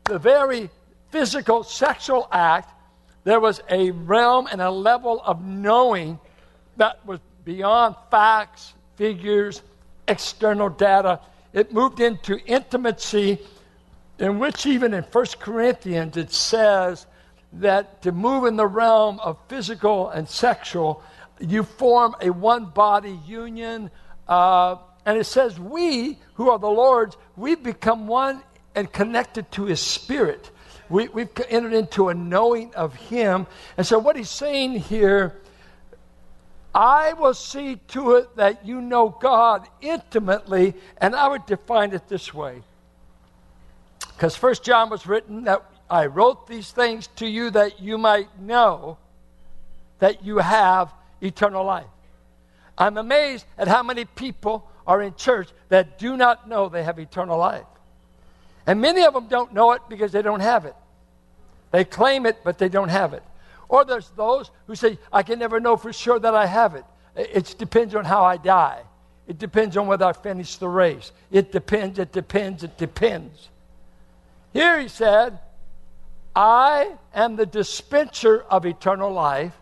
the 0.02 0.18
very 0.18 0.68
physical 1.10 1.62
sexual 1.62 2.28
act, 2.32 2.72
there 3.24 3.40
was 3.40 3.60
a 3.68 3.90
realm 3.90 4.48
and 4.50 4.60
a 4.60 4.70
level 4.70 5.20
of 5.24 5.44
knowing 5.44 6.18
that 6.76 7.04
was 7.06 7.20
beyond 7.44 7.96
facts, 8.10 8.72
figures, 8.96 9.62
external 10.08 10.68
data. 10.68 11.20
It 11.52 11.72
moved 11.72 12.00
into 12.00 12.38
intimacy, 12.46 13.38
in 14.18 14.38
which, 14.38 14.66
even 14.66 14.94
in 14.94 15.02
1 15.02 15.26
Corinthians, 15.38 16.16
it 16.16 16.32
says 16.32 17.06
that 17.54 18.02
to 18.02 18.12
move 18.12 18.44
in 18.44 18.56
the 18.56 18.66
realm 18.66 19.18
of 19.20 19.36
physical 19.48 20.10
and 20.10 20.28
sexual, 20.28 21.02
you 21.40 21.62
form 21.62 22.14
a 22.20 22.30
one 22.30 22.66
body 22.66 23.18
union. 23.26 23.90
Uh, 24.28 24.76
and 25.04 25.18
it 25.18 25.24
says, 25.24 25.58
We, 25.58 26.18
who 26.34 26.50
are 26.50 26.58
the 26.58 26.68
Lord's, 26.68 27.16
we've 27.36 27.62
become 27.62 28.06
one 28.06 28.42
and 28.74 28.92
connected 28.92 29.50
to 29.52 29.64
His 29.64 29.80
Spirit. 29.80 30.50
We, 30.90 31.08
we've 31.08 31.30
entered 31.48 31.72
into 31.72 32.08
a 32.08 32.14
knowing 32.14 32.74
of 32.74 32.94
Him. 32.94 33.46
And 33.76 33.86
so, 33.86 33.98
what 33.98 34.16
he's 34.16 34.28
saying 34.28 34.80
here 34.80 35.40
I 36.74 37.14
will 37.14 37.34
see 37.34 37.76
to 37.88 38.16
it 38.16 38.36
that 38.36 38.64
you 38.64 38.80
know 38.80 39.08
God 39.08 39.66
intimately, 39.80 40.74
and 40.98 41.16
I 41.16 41.28
would 41.28 41.46
define 41.46 41.92
it 41.92 42.08
this 42.08 42.32
way. 42.32 42.62
Because 44.12 44.36
First 44.36 44.62
John 44.62 44.90
was 44.90 45.06
written 45.06 45.44
that 45.44 45.64
I 45.88 46.06
wrote 46.06 46.46
these 46.46 46.70
things 46.70 47.08
to 47.16 47.26
you 47.26 47.50
that 47.50 47.80
you 47.80 47.98
might 47.98 48.40
know 48.40 48.98
that 49.98 50.24
you 50.24 50.38
have 50.38 50.92
eternal 51.20 51.64
life. 51.64 51.86
I'm 52.78 52.96
amazed 52.96 53.44
at 53.58 53.66
how 53.66 53.82
many 53.82 54.04
people 54.04 54.70
are 54.86 55.02
in 55.02 55.14
church 55.14 55.48
that 55.68 55.98
do 55.98 56.16
not 56.16 56.48
know 56.48 56.68
they 56.68 56.84
have 56.84 56.98
eternal 56.98 57.38
life. 57.38 57.66
And 58.66 58.80
many 58.80 59.02
of 59.02 59.12
them 59.12 59.26
don't 59.26 59.52
know 59.52 59.72
it 59.72 59.82
because 59.88 60.12
they 60.12 60.22
don't 60.22 60.40
have 60.40 60.64
it. 60.64 60.76
They 61.70 61.84
claim 61.84 62.26
it, 62.26 62.38
but 62.44 62.58
they 62.58 62.68
don't 62.68 62.88
have 62.88 63.12
it. 63.12 63.22
Or 63.68 63.84
there's 63.84 64.10
those 64.10 64.50
who 64.66 64.74
say, 64.74 64.98
I 65.12 65.22
can 65.22 65.38
never 65.38 65.60
know 65.60 65.76
for 65.76 65.92
sure 65.92 66.18
that 66.18 66.34
I 66.34 66.46
have 66.46 66.74
it. 66.74 66.84
It 67.16 67.54
depends 67.58 67.94
on 67.94 68.04
how 68.04 68.24
I 68.24 68.36
die. 68.36 68.82
It 69.28 69.38
depends 69.38 69.76
on 69.76 69.86
whether 69.86 70.04
I 70.04 70.12
finish 70.12 70.56
the 70.56 70.68
race. 70.68 71.12
It 71.30 71.52
depends, 71.52 72.00
it 72.00 72.10
depends, 72.10 72.64
it 72.64 72.76
depends. 72.76 73.48
Here 74.52 74.80
he 74.80 74.88
said, 74.88 75.38
I 76.34 76.94
am 77.14 77.36
the 77.36 77.46
dispenser 77.46 78.44
of 78.50 78.66
eternal 78.66 79.12
life, 79.12 79.54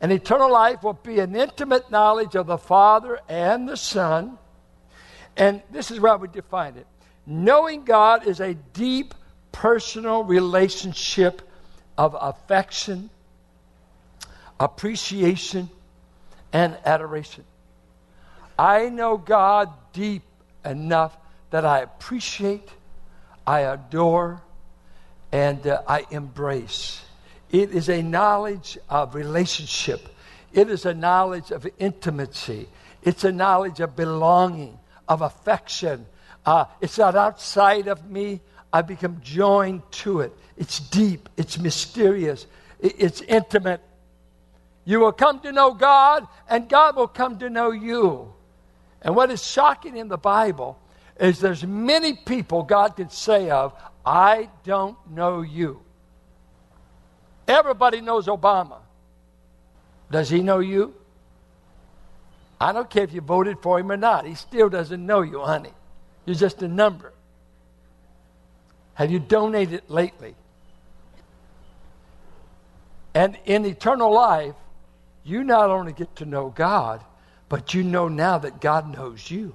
and 0.00 0.10
eternal 0.10 0.50
life 0.50 0.82
will 0.82 0.94
be 0.94 1.20
an 1.20 1.36
intimate 1.36 1.90
knowledge 1.90 2.34
of 2.34 2.46
the 2.46 2.58
Father 2.58 3.20
and 3.28 3.68
the 3.68 3.76
Son. 3.76 4.38
And 5.36 5.62
this 5.70 5.90
is 5.90 6.00
where 6.00 6.16
would 6.16 6.32
define 6.32 6.76
it. 6.76 6.86
Knowing 7.26 7.84
God 7.84 8.26
is 8.26 8.40
a 8.40 8.54
deep 8.54 9.14
personal 9.52 10.24
relationship 10.24 11.42
of 11.96 12.16
affection, 12.18 13.10
appreciation, 14.58 15.68
and 16.52 16.76
adoration. 16.84 17.44
I 18.58 18.88
know 18.88 19.16
God 19.16 19.70
deep 19.92 20.22
enough 20.64 21.16
that 21.50 21.64
I 21.64 21.80
appreciate, 21.80 22.68
I 23.46 23.60
adore, 23.60 24.42
and 25.30 25.66
uh, 25.66 25.82
I 25.86 26.06
embrace. 26.10 27.02
It 27.50 27.70
is 27.70 27.88
a 27.88 28.02
knowledge 28.02 28.78
of 28.88 29.14
relationship, 29.14 30.08
it 30.52 30.68
is 30.68 30.86
a 30.86 30.94
knowledge 30.94 31.50
of 31.50 31.66
intimacy, 31.78 32.68
it's 33.02 33.24
a 33.24 33.32
knowledge 33.32 33.80
of 33.80 33.96
belonging, 33.96 34.78
of 35.08 35.22
affection. 35.22 36.06
Uh, 36.44 36.64
it's 36.80 36.98
not 36.98 37.14
outside 37.14 37.86
of 37.86 38.10
me. 38.10 38.40
I 38.72 38.82
become 38.82 39.20
joined 39.22 39.82
to 39.92 40.20
it. 40.20 40.32
It's 40.56 40.80
deep, 40.80 41.28
it's 41.36 41.58
mysterious, 41.58 42.46
it's 42.80 43.20
intimate. 43.22 43.80
You 44.84 45.00
will 45.00 45.12
come 45.12 45.40
to 45.40 45.52
know 45.52 45.74
God, 45.74 46.26
and 46.48 46.68
God 46.68 46.96
will 46.96 47.08
come 47.08 47.38
to 47.38 47.50
know 47.50 47.70
you. 47.70 48.32
And 49.02 49.14
what 49.14 49.30
is 49.30 49.44
shocking 49.44 49.96
in 49.96 50.08
the 50.08 50.16
Bible 50.16 50.78
is 51.20 51.40
there's 51.40 51.64
many 51.64 52.14
people 52.14 52.62
God 52.62 52.96
can 52.96 53.10
say 53.10 53.50
of, 53.50 53.74
I 54.04 54.48
don't 54.64 54.96
know 55.10 55.42
you. 55.42 55.80
Everybody 57.46 58.00
knows 58.00 58.26
Obama. 58.26 58.78
Does 60.10 60.30
he 60.30 60.40
know 60.42 60.58
you? 60.58 60.94
I 62.60 62.72
don't 62.72 62.88
care 62.88 63.04
if 63.04 63.12
you 63.12 63.20
voted 63.20 63.58
for 63.60 63.78
him 63.78 63.90
or 63.90 63.96
not. 63.96 64.24
He 64.24 64.34
still 64.34 64.68
doesn't 64.68 65.04
know 65.04 65.22
you, 65.22 65.40
honey. 65.40 65.72
You're 66.26 66.36
just 66.36 66.62
a 66.62 66.68
number. 66.68 67.12
Have 68.94 69.10
you 69.10 69.18
donated 69.18 69.82
lately? 69.88 70.34
And 73.14 73.38
in 73.44 73.64
eternal 73.64 74.12
life, 74.12 74.54
you 75.24 75.44
not 75.44 75.70
only 75.70 75.92
get 75.92 76.14
to 76.16 76.24
know 76.24 76.50
God, 76.50 77.02
but 77.48 77.74
you 77.74 77.84
know 77.84 78.08
now 78.08 78.38
that 78.38 78.60
God 78.60 78.96
knows 78.96 79.30
you. 79.30 79.54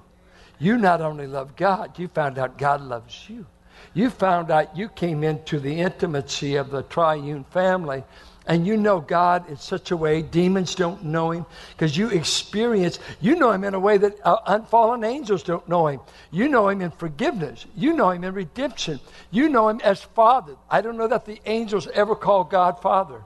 You 0.58 0.76
not 0.76 1.00
only 1.00 1.26
love 1.26 1.56
God, 1.56 1.98
you 1.98 2.08
found 2.08 2.38
out 2.38 2.58
God 2.58 2.80
loves 2.80 3.28
you. 3.28 3.46
You 3.94 4.10
found 4.10 4.50
out 4.50 4.76
you 4.76 4.88
came 4.88 5.22
into 5.22 5.60
the 5.60 5.80
intimacy 5.80 6.56
of 6.56 6.70
the 6.70 6.82
triune 6.82 7.44
family 7.44 8.02
and 8.48 8.66
you 8.66 8.78
know 8.78 8.98
God 8.98 9.48
in 9.50 9.58
such 9.58 9.90
a 9.90 9.96
way 9.96 10.22
demons 10.22 10.74
don't 10.74 11.04
know 11.04 11.30
him. 11.30 11.46
Because 11.70 11.96
you 11.96 12.08
experience 12.08 12.98
you 13.20 13.36
know 13.36 13.52
him 13.52 13.62
in 13.62 13.74
a 13.74 13.78
way 13.78 13.98
that 13.98 14.16
uh, 14.24 14.38
unfallen 14.46 15.04
angels 15.04 15.42
don't 15.42 15.68
know 15.68 15.86
him. 15.86 16.00
You 16.30 16.48
know 16.48 16.68
him 16.70 16.80
in 16.80 16.90
forgiveness. 16.90 17.66
You 17.76 17.92
know 17.92 18.10
him 18.10 18.24
in 18.24 18.32
redemption. 18.34 19.00
You 19.30 19.50
know 19.50 19.68
him 19.68 19.80
as 19.84 20.02
father. 20.02 20.56
I 20.70 20.80
don't 20.80 20.96
know 20.96 21.08
that 21.08 21.26
the 21.26 21.40
angels 21.44 21.86
ever 21.88 22.16
call 22.16 22.44
god 22.44 22.80
father. 22.80 23.22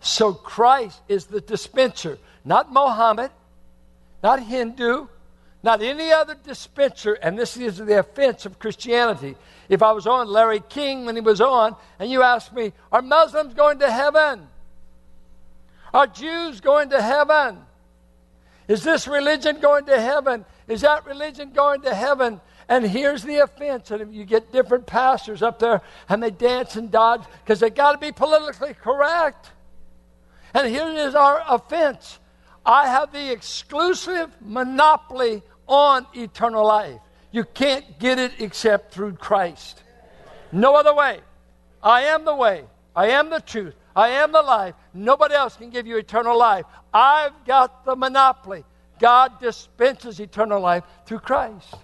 So 0.00 0.32
Christ 0.32 1.00
is 1.08 1.26
the 1.26 1.40
dispenser, 1.40 2.18
not 2.44 2.72
Mohammed, 2.72 3.30
not 4.22 4.42
Hindu, 4.42 5.08
not 5.62 5.82
any 5.82 6.10
other 6.12 6.34
dispenser. 6.34 7.14
And 7.14 7.38
this 7.38 7.56
is 7.56 7.78
the 7.78 7.98
offense 7.98 8.46
of 8.46 8.58
Christianity. 8.58 9.36
If 9.68 9.82
I 9.82 9.92
was 9.92 10.06
on 10.06 10.28
Larry 10.28 10.62
King 10.68 11.04
when 11.04 11.14
he 11.14 11.20
was 11.20 11.40
on, 11.40 11.76
and 11.98 12.10
you 12.10 12.22
asked 12.22 12.52
me, 12.52 12.72
Are 12.90 13.02
Muslims 13.02 13.54
going 13.54 13.78
to 13.80 13.90
heaven? 13.90 14.48
Are 15.92 16.06
Jews 16.06 16.60
going 16.60 16.90
to 16.90 17.02
heaven? 17.02 17.58
Is 18.68 18.84
this 18.84 19.08
religion 19.08 19.60
going 19.60 19.86
to 19.86 20.00
heaven? 20.00 20.44
Is 20.68 20.82
that 20.82 21.04
religion 21.04 21.50
going 21.52 21.82
to 21.82 21.94
heaven? 21.94 22.40
And 22.68 22.86
here's 22.86 23.24
the 23.24 23.38
offense. 23.38 23.90
And 23.90 24.14
you 24.14 24.24
get 24.24 24.52
different 24.52 24.86
pastors 24.86 25.42
up 25.42 25.58
there 25.58 25.82
and 26.08 26.22
they 26.22 26.30
dance 26.30 26.76
and 26.76 26.90
dodge 26.90 27.22
because 27.42 27.58
they 27.58 27.70
got 27.70 27.92
to 27.92 27.98
be 27.98 28.12
politically 28.12 28.74
correct. 28.74 29.50
And 30.54 30.68
here 30.68 30.88
is 30.88 31.16
our 31.16 31.42
offense 31.48 32.20
I 32.64 32.88
have 32.88 33.12
the 33.12 33.32
exclusive 33.32 34.30
monopoly 34.40 35.42
on 35.70 36.06
eternal 36.14 36.66
life. 36.66 37.00
You 37.30 37.44
can't 37.44 37.98
get 37.98 38.18
it 38.18 38.32
except 38.40 38.92
through 38.92 39.14
Christ. 39.14 39.82
No 40.52 40.74
other 40.74 40.94
way. 40.94 41.20
I 41.82 42.02
am 42.02 42.24
the 42.24 42.34
way. 42.34 42.64
I 42.94 43.10
am 43.10 43.30
the 43.30 43.40
truth. 43.40 43.74
I 43.94 44.08
am 44.08 44.32
the 44.32 44.42
life. 44.42 44.74
Nobody 44.92 45.34
else 45.34 45.56
can 45.56 45.70
give 45.70 45.86
you 45.86 45.96
eternal 45.96 46.36
life. 46.36 46.66
I've 46.92 47.44
got 47.46 47.84
the 47.84 47.94
monopoly. 47.94 48.64
God 48.98 49.40
dispenses 49.40 50.20
eternal 50.20 50.60
life 50.60 50.84
through 51.06 51.20
Christ. 51.20 51.74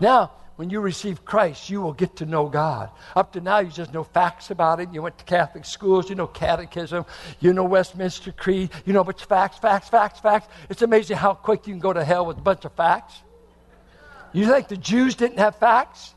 Now, 0.00 0.32
when 0.60 0.68
you 0.68 0.80
receive 0.80 1.24
Christ, 1.24 1.70
you 1.70 1.80
will 1.80 1.94
get 1.94 2.16
to 2.16 2.26
know 2.26 2.46
God. 2.46 2.90
Up 3.16 3.32
to 3.32 3.40
now, 3.40 3.60
you 3.60 3.70
just 3.70 3.94
know 3.94 4.04
facts 4.04 4.50
about 4.50 4.78
it. 4.78 4.92
You 4.92 5.00
went 5.00 5.16
to 5.16 5.24
Catholic 5.24 5.64
schools, 5.64 6.10
you 6.10 6.14
know 6.14 6.26
catechism, 6.26 7.06
you 7.40 7.54
know 7.54 7.64
Westminster 7.64 8.30
Creed, 8.30 8.68
you 8.84 8.92
know 8.92 9.00
a 9.00 9.04
bunch 9.04 9.22
of 9.22 9.28
facts, 9.28 9.56
facts, 9.56 9.88
facts, 9.88 10.20
facts. 10.20 10.48
It's 10.68 10.82
amazing 10.82 11.16
how 11.16 11.32
quick 11.32 11.66
you 11.66 11.72
can 11.72 11.80
go 11.80 11.94
to 11.94 12.04
hell 12.04 12.26
with 12.26 12.36
a 12.36 12.42
bunch 12.42 12.66
of 12.66 12.74
facts. 12.74 13.14
You 14.34 14.46
think 14.48 14.68
the 14.68 14.76
Jews 14.76 15.14
didn't 15.14 15.38
have 15.38 15.56
facts? 15.56 16.14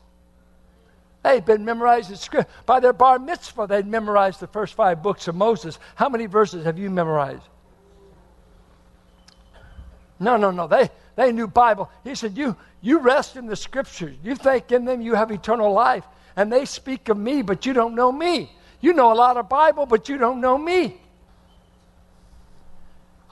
They'd 1.22 1.46
been 1.46 1.64
memorized 1.64 2.10
in 2.10 2.16
script. 2.16 2.50
By 2.66 2.80
their 2.80 2.92
bar 2.92 3.18
mitzvah, 3.18 3.66
they'd 3.66 3.86
memorized 3.86 4.40
the 4.40 4.46
first 4.48 4.74
five 4.74 5.02
books 5.02 5.26
of 5.26 5.34
Moses. 5.34 5.78
How 5.94 6.10
many 6.10 6.26
verses 6.26 6.66
have 6.66 6.78
you 6.78 6.90
memorized? 6.90 7.48
No, 10.20 10.36
no, 10.36 10.50
no. 10.50 10.66
They, 10.66 10.90
they 11.16 11.32
knew 11.32 11.46
Bible. 11.46 11.90
He 12.02 12.14
said, 12.14 12.36
you, 12.36 12.56
you 12.80 12.98
rest 12.98 13.36
in 13.36 13.46
the 13.46 13.56
scriptures. 13.56 14.16
You 14.22 14.34
think 14.34 14.72
in 14.72 14.84
them 14.84 15.00
you 15.00 15.14
have 15.14 15.30
eternal 15.30 15.72
life. 15.72 16.04
And 16.36 16.52
they 16.52 16.64
speak 16.64 17.08
of 17.08 17.16
me, 17.16 17.42
but 17.42 17.66
you 17.66 17.72
don't 17.72 17.94
know 17.94 18.10
me. 18.10 18.50
You 18.80 18.92
know 18.92 19.12
a 19.12 19.14
lot 19.14 19.36
of 19.36 19.48
Bible, 19.48 19.86
but 19.86 20.08
you 20.08 20.18
don't 20.18 20.40
know 20.40 20.58
me. 20.58 21.00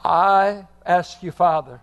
I 0.05 0.66
ask 0.87 1.23
you, 1.23 1.33
Father, 1.33 1.81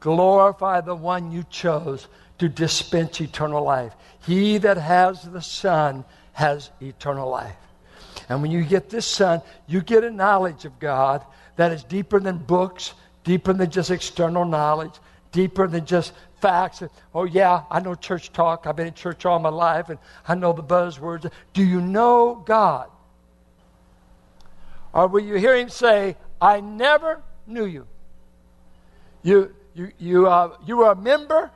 glorify 0.00 0.80
the 0.80 0.94
one 0.94 1.32
you 1.32 1.44
chose 1.50 2.06
to 2.38 2.48
dispense 2.48 3.20
eternal 3.20 3.62
life. 3.62 3.92
He 4.26 4.58
that 4.58 4.76
has 4.76 5.22
the 5.22 5.42
Son 5.42 6.04
has 6.32 6.70
eternal 6.80 7.28
life. 7.28 7.56
And 8.28 8.42
when 8.42 8.50
you 8.50 8.64
get 8.64 8.90
this 8.90 9.06
Son, 9.06 9.42
you 9.66 9.82
get 9.82 10.04
a 10.04 10.10
knowledge 10.10 10.64
of 10.64 10.78
God 10.78 11.24
that 11.56 11.72
is 11.72 11.84
deeper 11.84 12.18
than 12.20 12.38
books, 12.38 12.94
deeper 13.22 13.52
than 13.52 13.70
just 13.70 13.90
external 13.90 14.44
knowledge, 14.44 14.94
deeper 15.34 15.66
than 15.66 15.84
just 15.84 16.12
facts. 16.40 16.82
Oh, 17.12 17.24
yeah, 17.24 17.64
I 17.68 17.80
know 17.80 17.96
church 17.96 18.32
talk. 18.32 18.66
I've 18.66 18.76
been 18.76 18.86
in 18.86 18.94
church 18.94 19.26
all 19.26 19.40
my 19.40 19.50
life 19.50 19.88
and 19.88 19.98
I 20.26 20.36
know 20.36 20.52
the 20.52 20.62
buzzwords. 20.62 21.30
Do 21.52 21.64
you 21.64 21.80
know 21.80 22.42
God? 22.46 22.88
Or 24.92 25.08
will 25.08 25.24
you 25.24 25.34
hear 25.34 25.56
him 25.56 25.68
say, 25.68 26.16
I 26.40 26.60
never 26.60 27.20
knew 27.48 27.66
you? 27.66 27.86
You, 29.24 29.54
you, 29.74 29.90
you, 29.98 30.28
uh, 30.28 30.56
you 30.64 30.76
were 30.76 30.92
a 30.92 30.96
member. 30.96 31.50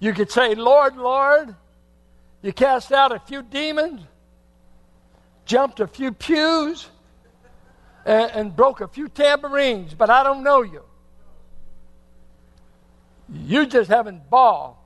You 0.00 0.14
could 0.14 0.32
say, 0.32 0.54
Lord, 0.54 0.96
Lord. 0.96 1.54
You 2.40 2.52
cast 2.52 2.92
out 2.92 3.12
a 3.12 3.18
few 3.18 3.42
demons, 3.42 4.00
jumped 5.44 5.80
a 5.80 5.88
few 5.88 6.12
pews, 6.12 6.88
and, 8.06 8.30
and 8.30 8.56
broke 8.56 8.80
a 8.80 8.86
few 8.86 9.08
tambourines, 9.08 9.92
but 9.92 10.08
I 10.08 10.22
don't 10.22 10.44
know 10.44 10.62
you. 10.62 10.84
You 13.32 13.66
just 13.66 13.90
having 13.90 14.20
ball. 14.30 14.78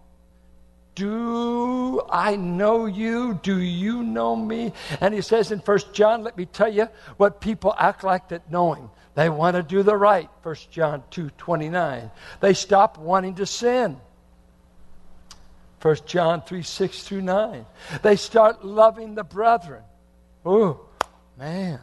Do 0.94 2.02
I 2.10 2.36
know 2.36 2.86
you? 2.86 3.40
Do 3.42 3.58
you 3.58 4.02
know 4.02 4.36
me? 4.36 4.72
And 5.00 5.14
he 5.14 5.22
says 5.22 5.50
in 5.50 5.60
First 5.60 5.94
John, 5.94 6.22
let 6.22 6.36
me 6.36 6.44
tell 6.44 6.70
you 6.70 6.88
what 7.16 7.40
people 7.40 7.74
act 7.78 8.04
like 8.04 8.28
that 8.28 8.50
know 8.50 8.74
him. 8.74 8.90
They 9.14 9.28
want 9.28 9.56
to 9.56 9.62
do 9.62 9.82
the 9.82 9.96
right, 9.96 10.28
1 10.42 10.56
John 10.70 11.02
2 11.10 11.30
29. 11.30 12.10
They 12.40 12.54
stop 12.54 12.98
wanting 12.98 13.36
to 13.36 13.46
sin. 13.46 13.98
1 15.80 15.96
John 16.06 16.42
3 16.42 16.62
6 16.62 17.02
through 17.02 17.22
9. 17.22 17.66
They 18.02 18.16
start 18.16 18.64
loving 18.64 19.14
the 19.14 19.24
brethren. 19.24 19.82
Oh, 20.44 20.80
man, 21.38 21.80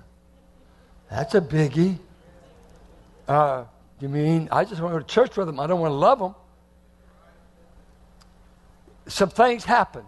that's 1.10 1.36
a 1.36 1.42
biggie. 1.42 1.98
Uh, 3.28 3.66
you 4.00 4.10
mean 4.10 4.50
I 4.52 4.66
just 4.66 4.82
want 4.82 4.94
to 4.94 5.00
go 5.00 5.06
to 5.06 5.14
church 5.14 5.38
with 5.38 5.48
them? 5.48 5.60
I 5.60 5.68
don't 5.68 5.80
want 5.80 5.92
to 5.92 5.96
love 5.96 6.20
them. 6.20 6.36
Some 9.10 9.30
things 9.30 9.66
happen. 9.66 10.06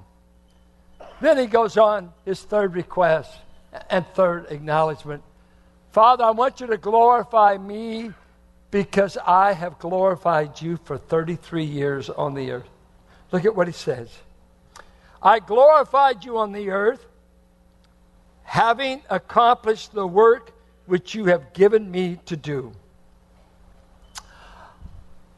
Then 1.20 1.38
he 1.38 1.48
goes 1.48 1.78
on 1.78 2.14
his 2.26 2.42
third 2.42 2.76
request 2.76 3.32
and 3.90 4.06
third 4.14 4.48
acknowledgement 4.50 5.24
Father, 5.92 6.24
I 6.24 6.32
want 6.32 6.62
you 6.62 6.68
to 6.68 6.78
glorify 6.78 7.58
me 7.58 8.12
because 8.72 9.18
I 9.18 9.52
have 9.52 9.78
glorified 9.78 10.62
you 10.62 10.80
for 10.86 10.98
33 10.98 11.66
years 11.66 12.10
on 12.10 12.34
the 12.34 12.52
earth. 12.52 12.70
Look 13.32 13.44
at 13.44 13.54
what 13.54 13.68
he 13.68 13.74
says. 13.74 14.10
I 15.22 15.40
glorified 15.40 16.24
you 16.24 16.38
on 16.38 16.54
the 16.54 16.70
earth, 16.70 17.06
having 18.44 19.02
accomplished 19.10 19.92
the 19.92 20.08
work 20.08 20.54
which 20.86 21.14
you 21.14 21.26
have 21.26 21.52
given 21.52 21.92
me 21.92 22.20
to 22.26 22.38
do. 22.38 22.72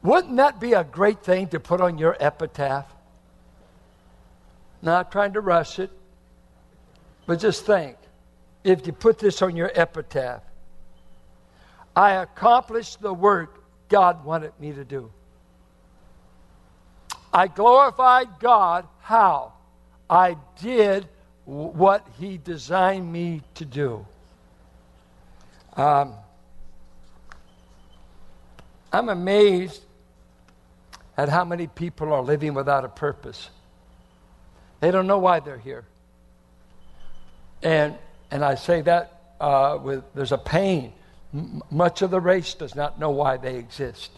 Wouldn't 0.03 0.37
that 0.37 0.59
be 0.59 0.73
a 0.73 0.83
great 0.83 1.23
thing 1.23 1.47
to 1.47 1.59
put 1.59 1.81
on 1.81 1.97
your 1.97 2.15
epitaph? 2.19 2.92
Not 4.83 5.11
trying 5.11 5.33
to 5.33 5.41
rush 5.41 5.79
it, 5.79 5.89
but 7.25 7.39
just 7.39 7.65
think 7.65 7.97
if 8.63 8.85
you 8.85 8.93
put 8.93 9.17
this 9.17 9.41
on 9.41 9.55
your 9.55 9.71
epitaph 9.73 10.43
I 11.95 12.13
accomplished 12.13 13.01
the 13.01 13.13
work 13.13 13.63
God 13.87 14.25
wanted 14.25 14.51
me 14.59 14.73
to 14.73 14.83
do. 14.83 15.11
I 17.31 17.47
glorified 17.47 18.39
God. 18.39 18.87
How? 19.01 19.53
I 20.09 20.37
did 20.61 21.07
what 21.45 22.05
He 22.19 22.37
designed 22.37 23.11
me 23.11 23.41
to 23.55 23.65
do. 23.65 24.05
Um, 25.75 26.13
I'm 28.91 29.09
amazed 29.09 29.81
at 31.17 31.29
how 31.29 31.45
many 31.45 31.67
people 31.67 32.13
are 32.13 32.21
living 32.21 32.53
without 32.53 32.85
a 32.85 32.89
purpose. 32.89 33.49
They 34.83 34.91
don't 34.91 35.07
know 35.07 35.17
why 35.19 35.39
they're 35.39 35.57
here. 35.57 35.85
And, 37.61 37.95
and 38.29 38.43
I 38.43 38.55
say 38.55 38.81
that 38.81 39.17
uh, 39.39 39.79
with, 39.81 40.03
there's 40.13 40.33
a 40.33 40.37
pain. 40.37 40.91
M- 41.33 41.61
much 41.71 42.01
of 42.01 42.11
the 42.11 42.19
race 42.19 42.53
does 42.53 42.75
not 42.75 42.99
know 42.99 43.09
why 43.09 43.37
they 43.37 43.55
exist. 43.55 44.11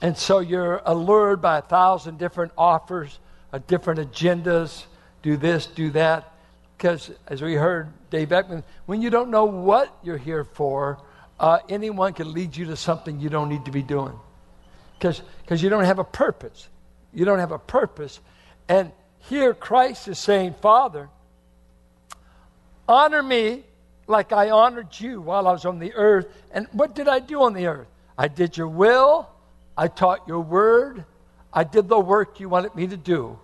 And 0.00 0.16
so 0.16 0.38
you're 0.38 0.80
allured 0.86 1.42
by 1.42 1.58
a 1.58 1.60
thousand 1.60 2.16
different 2.16 2.52
offers, 2.56 3.18
uh, 3.52 3.58
different 3.66 4.00
agendas, 4.10 4.84
do 5.20 5.36
this, 5.36 5.66
do 5.66 5.90
that. 5.90 6.32
Because 6.78 7.10
as 7.26 7.42
we 7.42 7.52
heard 7.52 7.92
Dave 8.08 8.30
Beckman, 8.30 8.64
when 8.86 9.02
you 9.02 9.10
don't 9.10 9.30
know 9.30 9.44
what 9.44 9.94
you're 10.02 10.16
here 10.16 10.44
for, 10.44 10.98
uh, 11.38 11.58
anyone 11.68 12.14
can 12.14 12.32
lead 12.32 12.56
you 12.56 12.64
to 12.64 12.74
something 12.74 13.20
you 13.20 13.28
don't 13.28 13.50
need 13.50 13.66
to 13.66 13.70
be 13.70 13.82
doing. 13.82 14.18
Because 14.98 15.62
you 15.62 15.68
don't 15.68 15.84
have 15.84 15.98
a 15.98 16.04
purpose. 16.04 16.70
You 17.12 17.26
don't 17.26 17.38
have 17.38 17.52
a 17.52 17.58
purpose. 17.58 18.18
And 18.66 18.92
here 19.20 19.54
Christ 19.54 20.08
is 20.08 20.18
saying, 20.18 20.54
Father, 20.60 21.08
honor 22.88 23.22
me 23.22 23.64
like 24.06 24.32
I 24.32 24.50
honored 24.50 24.98
you 24.98 25.20
while 25.20 25.46
I 25.46 25.52
was 25.52 25.64
on 25.64 25.78
the 25.78 25.94
earth. 25.94 26.26
And 26.50 26.66
what 26.72 26.94
did 26.94 27.08
I 27.08 27.20
do 27.20 27.42
on 27.42 27.54
the 27.54 27.66
earth? 27.66 27.88
I 28.18 28.28
did 28.28 28.56
your 28.56 28.68
will. 28.68 29.28
I 29.76 29.88
taught 29.88 30.26
your 30.26 30.40
word. 30.40 31.04
I 31.52 31.64
did 31.64 31.88
the 31.88 31.98
work 31.98 32.40
you 32.40 32.48
wanted 32.48 32.74
me 32.74 32.86
to 32.86 32.96
do. 32.96 33.38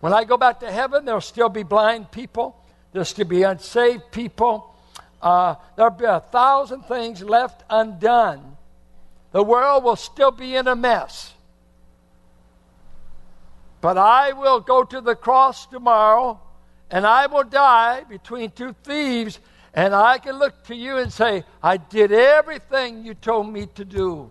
When 0.00 0.12
I 0.12 0.24
go 0.24 0.36
back 0.36 0.60
to 0.60 0.72
heaven, 0.72 1.04
there'll 1.04 1.20
still 1.20 1.48
be 1.48 1.62
blind 1.62 2.10
people, 2.10 2.56
there'll 2.92 3.04
still 3.04 3.26
be 3.26 3.42
unsaved 3.42 4.10
people. 4.10 4.74
Uh, 5.20 5.56
there'll 5.76 5.90
be 5.90 6.06
a 6.06 6.20
thousand 6.20 6.82
things 6.82 7.22
left 7.22 7.62
undone. 7.68 8.56
The 9.32 9.42
world 9.42 9.84
will 9.84 9.96
still 9.96 10.30
be 10.30 10.56
in 10.56 10.66
a 10.66 10.74
mess. 10.74 11.34
But 13.80 13.96
I 13.96 14.32
will 14.32 14.60
go 14.60 14.84
to 14.84 15.00
the 15.00 15.14
cross 15.14 15.66
tomorrow 15.66 16.40
and 16.90 17.06
I 17.06 17.26
will 17.26 17.44
die 17.44 18.04
between 18.04 18.50
two 18.50 18.74
thieves, 18.82 19.38
and 19.72 19.94
I 19.94 20.18
can 20.18 20.38
look 20.38 20.64
to 20.64 20.74
you 20.74 20.96
and 20.96 21.12
say, 21.12 21.44
I 21.62 21.76
did 21.76 22.10
everything 22.10 23.04
you 23.04 23.14
told 23.14 23.48
me 23.48 23.66
to 23.76 23.84
do. 23.84 24.28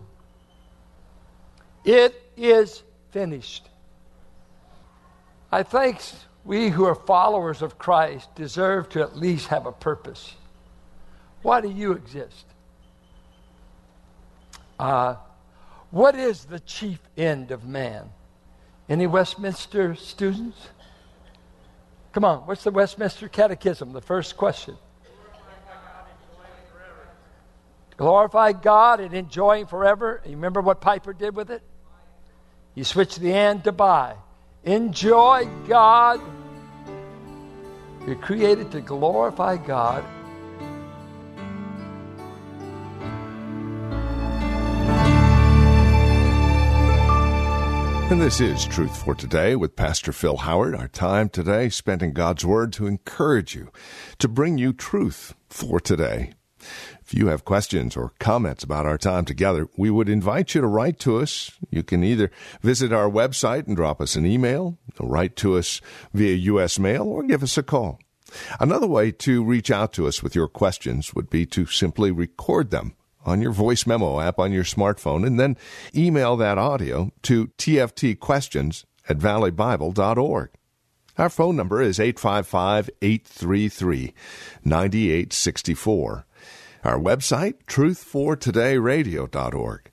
It 1.84 2.14
is 2.36 2.82
finished. 3.10 3.66
I 5.50 5.62
think 5.62 6.00
we 6.44 6.68
who 6.68 6.84
are 6.84 6.94
followers 6.94 7.62
of 7.62 7.78
Christ 7.78 8.34
deserve 8.34 8.90
to 8.90 9.00
at 9.00 9.16
least 9.16 9.48
have 9.48 9.66
a 9.66 9.72
purpose. 9.72 10.34
Why 11.42 11.62
do 11.62 11.70
you 11.70 11.92
exist? 11.92 12.44
Uh, 14.78 15.16
what 15.90 16.14
is 16.14 16.44
the 16.44 16.60
chief 16.60 17.00
end 17.16 17.50
of 17.50 17.64
man? 17.64 18.10
Any 18.90 19.06
Westminster 19.06 19.94
students? 19.94 20.58
Come 22.12 22.24
on, 22.24 22.40
what's 22.40 22.64
the 22.64 22.72
Westminster 22.72 23.28
Catechism? 23.28 23.92
The 23.92 24.00
first 24.00 24.36
question. 24.36 24.76
Glorify 27.96 28.50
God 28.50 28.98
and 28.98 29.14
enjoy 29.14 29.60
Him 29.60 29.68
forever. 29.68 30.20
You 30.24 30.32
remember 30.32 30.60
what 30.60 30.80
Piper 30.80 31.12
did 31.12 31.36
with 31.36 31.50
it? 31.50 31.62
You 32.74 32.82
switch 32.82 33.14
the 33.14 33.32
and 33.32 33.62
to 33.62 33.70
by. 33.70 34.16
Enjoy 34.64 35.48
God. 35.68 36.20
You're 38.06 38.16
created 38.16 38.72
to 38.72 38.80
glorify 38.80 39.56
God. 39.56 40.04
And 48.10 48.20
this 48.20 48.40
is 48.40 48.66
Truth 48.66 49.04
for 49.04 49.14
Today 49.14 49.54
with 49.54 49.76
Pastor 49.76 50.10
Phil 50.10 50.38
Howard. 50.38 50.74
Our 50.74 50.88
time 50.88 51.28
today 51.28 51.68
spent 51.68 52.02
in 52.02 52.12
God's 52.12 52.44
Word 52.44 52.72
to 52.72 52.88
encourage 52.88 53.54
you, 53.54 53.70
to 54.18 54.26
bring 54.26 54.58
you 54.58 54.72
truth 54.72 55.36
for 55.48 55.78
today. 55.78 56.32
If 56.58 57.14
you 57.14 57.28
have 57.28 57.44
questions 57.44 57.96
or 57.96 58.12
comments 58.18 58.64
about 58.64 58.84
our 58.84 58.98
time 58.98 59.26
together, 59.26 59.68
we 59.76 59.90
would 59.90 60.08
invite 60.08 60.56
you 60.56 60.60
to 60.60 60.66
write 60.66 60.98
to 61.00 61.18
us. 61.20 61.52
You 61.70 61.84
can 61.84 62.02
either 62.02 62.32
visit 62.62 62.92
our 62.92 63.08
website 63.08 63.68
and 63.68 63.76
drop 63.76 64.00
us 64.00 64.16
an 64.16 64.26
email, 64.26 64.76
write 64.98 65.36
to 65.36 65.56
us 65.56 65.80
via 66.12 66.34
U.S. 66.34 66.80
mail, 66.80 67.04
or 67.04 67.22
give 67.22 67.44
us 67.44 67.56
a 67.56 67.62
call. 67.62 68.00
Another 68.58 68.88
way 68.88 69.12
to 69.12 69.44
reach 69.44 69.70
out 69.70 69.92
to 69.92 70.08
us 70.08 70.20
with 70.20 70.34
your 70.34 70.48
questions 70.48 71.14
would 71.14 71.30
be 71.30 71.46
to 71.46 71.64
simply 71.66 72.10
record 72.10 72.72
them 72.72 72.96
on 73.30 73.40
your 73.40 73.52
voice 73.52 73.86
memo 73.86 74.20
app 74.20 74.38
on 74.38 74.52
your 74.52 74.64
smartphone 74.64 75.26
and 75.26 75.40
then 75.40 75.56
email 75.94 76.36
that 76.36 76.58
audio 76.58 77.10
to 77.22 77.46
tftquestions 77.58 78.84
at 79.08 79.16
valleybible.org. 79.18 80.50
Our 81.16 81.28
phone 81.28 81.56
number 81.56 81.82
is 81.82 81.98
855 82.00 82.90
833 83.00 84.12
9864. 84.64 86.26
Our 86.82 86.98
website, 86.98 87.56
truthfortodayradio.org. 87.66 89.90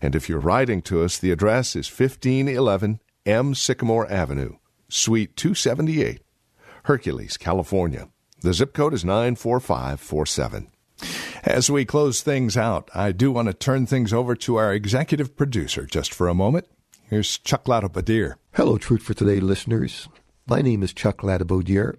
And 0.00 0.14
if 0.14 0.26
you're 0.28 0.38
writing 0.38 0.82
to 0.82 1.02
us, 1.02 1.18
the 1.18 1.30
address 1.30 1.74
is 1.76 1.88
1511 1.88 3.00
M. 3.26 3.54
Sycamore 3.54 4.10
Avenue, 4.10 4.56
Suite 4.88 5.36
278, 5.36 6.22
Hercules, 6.84 7.36
California. 7.36 8.08
The 8.40 8.54
zip 8.54 8.72
code 8.72 8.94
is 8.94 9.04
94547. 9.04 10.70
As 11.44 11.70
we 11.70 11.86
close 11.86 12.20
things 12.20 12.54
out, 12.54 12.90
I 12.94 13.12
do 13.12 13.32
want 13.32 13.48
to 13.48 13.54
turn 13.54 13.86
things 13.86 14.12
over 14.12 14.34
to 14.36 14.56
our 14.56 14.74
executive 14.74 15.38
producer 15.38 15.86
just 15.86 16.12
for 16.12 16.28
a 16.28 16.34
moment. 16.34 16.66
Here's 17.08 17.38
Chuck 17.38 17.64
Latibodiere. 17.64 18.34
Hello, 18.52 18.76
Truth 18.76 19.04
for 19.04 19.14
Today 19.14 19.40
listeners. 19.40 20.06
My 20.46 20.60
name 20.60 20.82
is 20.82 20.92
Chuck 20.92 21.22
Latibodiere, 21.22 21.96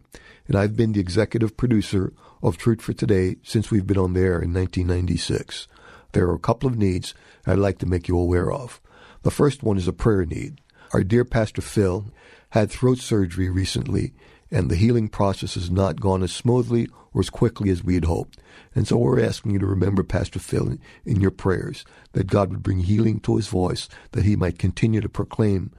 and 0.48 0.56
I've 0.56 0.76
been 0.76 0.92
the 0.92 1.00
executive 1.00 1.58
producer 1.58 2.14
of 2.44 2.58
Truth 2.58 2.84
for 2.84 2.94
Today 2.94 3.38
since 3.42 3.72
we've 3.72 3.88
been 3.88 3.98
on 3.98 4.14
the 4.14 4.20
air 4.20 4.40
in 4.40 4.54
1996. 4.54 5.68
There 6.12 6.28
are 6.28 6.36
a 6.36 6.40
couple 6.40 6.70
of 6.70 6.78
needs 6.78 7.16
I'd 7.48 7.58
like 7.58 7.80
to 7.80 7.88
make 7.88 8.08
you 8.08 8.20
aware 8.20 8.52
of. 8.52 8.80
The 9.24 9.32
first 9.32 9.64
one 9.64 9.78
is 9.78 9.88
a 9.88 9.94
prayer 9.94 10.24
need. 10.24 10.62
Our 10.94 11.04
dear 11.04 11.26
Pastor 11.26 11.64
Phil 11.64 12.12
had 12.52 12.70
throat 12.70 13.00
surgery 13.00 13.50
recently, 13.50 14.14
and 14.52 14.70
the 14.70 14.76
healing 14.76 15.08
process 15.08 15.54
has 15.56 15.72
not 15.72 16.02
gone 16.02 16.24
as 16.24 16.32
smoothly 16.32 16.88
or 17.14 17.22
as 17.22 17.30
quickly 17.30 17.70
as 17.70 17.84
we 17.84 17.96
had 17.96 18.06
hoped. 18.06 18.40
And 18.76 18.88
so 18.88 18.98
we're 18.98 19.24
asking 19.24 19.52
you 19.52 19.60
to 19.60 19.66
remember 19.66 20.04
Pastor 20.04 20.40
Phil 20.40 20.78
in 21.06 21.22
your 21.22 21.32
prayers, 21.32 21.86
that 22.14 22.28
God 22.28 22.52
would 22.52 22.64
bring 22.64 22.80
healing 22.80 23.20
to 23.22 23.38
his 23.38 23.48
voice, 23.48 23.88
that 24.12 24.26
he 24.26 24.36
might 24.36 24.60
continue 24.60 25.02
to 25.02 25.10
proclaim 25.10 25.72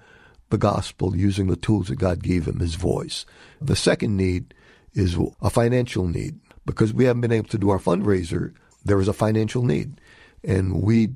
the 0.50 0.58
gospel 0.58 1.16
using 1.16 1.46
the 1.46 1.56
tools 1.56 1.88
that 1.88 1.96
God 1.96 2.22
gave 2.22 2.46
him, 2.46 2.60
his 2.60 2.74
voice. 2.74 3.24
The 3.60 3.76
second 3.76 4.16
need 4.16 4.54
is 4.94 5.16
a 5.40 5.50
financial 5.50 6.06
need 6.06 6.38
because 6.66 6.92
we 6.92 7.04
haven't 7.04 7.22
been 7.22 7.32
able 7.32 7.48
to 7.48 7.58
do 7.58 7.70
our 7.70 7.78
fundraiser 7.78 8.52
there 8.84 9.00
is 9.00 9.08
a 9.08 9.12
financial 9.12 9.62
need, 9.62 10.00
and 10.44 10.82
we 10.82 11.10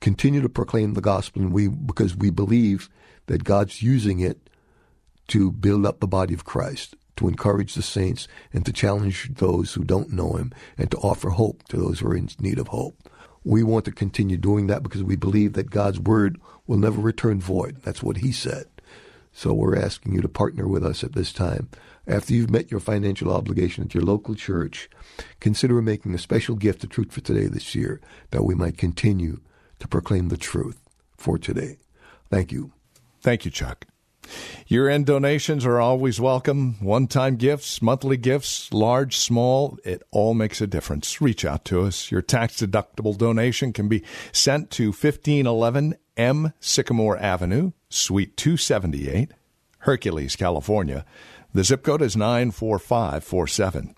continue 0.00 0.40
to 0.40 0.48
proclaim 0.48 0.94
the 0.94 1.00
gospel, 1.00 1.42
and 1.42 1.52
we 1.52 1.68
because 1.68 2.16
we 2.16 2.30
believe 2.30 2.88
that 3.26 3.44
God's 3.44 3.82
using 3.82 4.20
it 4.20 4.45
to 5.28 5.52
build 5.52 5.86
up 5.86 6.00
the 6.00 6.06
body 6.06 6.34
of 6.34 6.44
Christ, 6.44 6.94
to 7.16 7.28
encourage 7.28 7.74
the 7.74 7.82
saints, 7.82 8.28
and 8.52 8.64
to 8.66 8.72
challenge 8.72 9.30
those 9.34 9.74
who 9.74 9.84
don't 9.84 10.12
know 10.12 10.34
Him, 10.34 10.52
and 10.76 10.90
to 10.90 10.98
offer 10.98 11.30
hope 11.30 11.66
to 11.68 11.76
those 11.76 12.00
who 12.00 12.08
are 12.08 12.16
in 12.16 12.28
need 12.38 12.58
of 12.58 12.68
hope. 12.68 13.08
We 13.44 13.62
want 13.62 13.84
to 13.84 13.92
continue 13.92 14.36
doing 14.36 14.66
that 14.66 14.82
because 14.82 15.02
we 15.02 15.16
believe 15.16 15.52
that 15.52 15.70
God's 15.70 16.00
word 16.00 16.40
will 16.66 16.78
never 16.78 17.00
return 17.00 17.40
void. 17.40 17.78
That's 17.82 18.02
what 18.02 18.18
He 18.18 18.32
said. 18.32 18.66
So 19.32 19.52
we're 19.52 19.76
asking 19.76 20.14
you 20.14 20.22
to 20.22 20.28
partner 20.28 20.66
with 20.66 20.84
us 20.84 21.04
at 21.04 21.12
this 21.12 21.32
time. 21.32 21.68
After 22.06 22.32
you've 22.32 22.50
met 22.50 22.70
your 22.70 22.80
financial 22.80 23.32
obligation 23.32 23.84
at 23.84 23.94
your 23.94 24.04
local 24.04 24.34
church, 24.34 24.88
consider 25.40 25.82
making 25.82 26.14
a 26.14 26.18
special 26.18 26.54
gift 26.54 26.80
to 26.80 26.86
Truth 26.86 27.12
for 27.12 27.20
Today 27.20 27.46
this 27.46 27.74
year 27.74 28.00
that 28.30 28.44
we 28.44 28.54
might 28.54 28.78
continue 28.78 29.40
to 29.78 29.88
proclaim 29.88 30.28
the 30.28 30.36
truth 30.36 30.80
for 31.16 31.36
today. 31.36 31.78
Thank 32.30 32.50
you. 32.52 32.72
Thank 33.20 33.44
you, 33.44 33.50
Chuck. 33.50 33.86
Year 34.66 34.88
end 34.88 35.06
donations 35.06 35.64
are 35.64 35.80
always 35.80 36.20
welcome. 36.20 36.76
One 36.80 37.06
time 37.06 37.36
gifts, 37.36 37.80
monthly 37.80 38.16
gifts, 38.16 38.72
large, 38.72 39.16
small, 39.16 39.78
it 39.84 40.02
all 40.10 40.34
makes 40.34 40.60
a 40.60 40.66
difference. 40.66 41.20
Reach 41.20 41.44
out 41.44 41.64
to 41.66 41.82
us. 41.82 42.10
Your 42.10 42.22
tax 42.22 42.60
deductible 42.60 43.16
donation 43.16 43.72
can 43.72 43.88
be 43.88 44.02
sent 44.32 44.70
to 44.72 44.86
1511 44.88 45.96
M 46.16 46.52
Sycamore 46.60 47.18
Avenue, 47.18 47.72
Suite 47.88 48.36
278, 48.36 49.32
Hercules, 49.80 50.36
California. 50.36 51.04
The 51.52 51.64
zip 51.64 51.82
code 51.82 52.02
is 52.02 52.16
94547. 52.16 53.94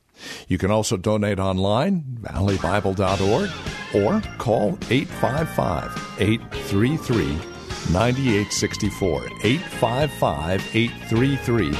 You 0.48 0.58
can 0.58 0.70
also 0.70 0.96
donate 0.96 1.38
online, 1.38 2.18
valleybible.org, 2.20 3.50
or 3.94 4.20
call 4.38 4.78
855 4.90 6.16
833 6.20 7.57
9864. 7.90 9.26
855 9.42 10.76
833 10.76 11.70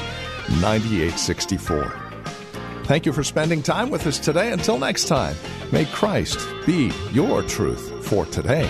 9864. 0.61 2.09
Thank 2.85 3.05
you 3.05 3.13
for 3.13 3.23
spending 3.23 3.61
time 3.61 3.91
with 3.91 4.07
us 4.07 4.17
today. 4.17 4.51
Until 4.51 4.79
next 4.79 5.05
time, 5.05 5.35
may 5.71 5.85
Christ 5.85 6.39
be 6.65 6.91
your 7.11 7.43
truth 7.43 8.05
for 8.07 8.25
today. 8.25 8.67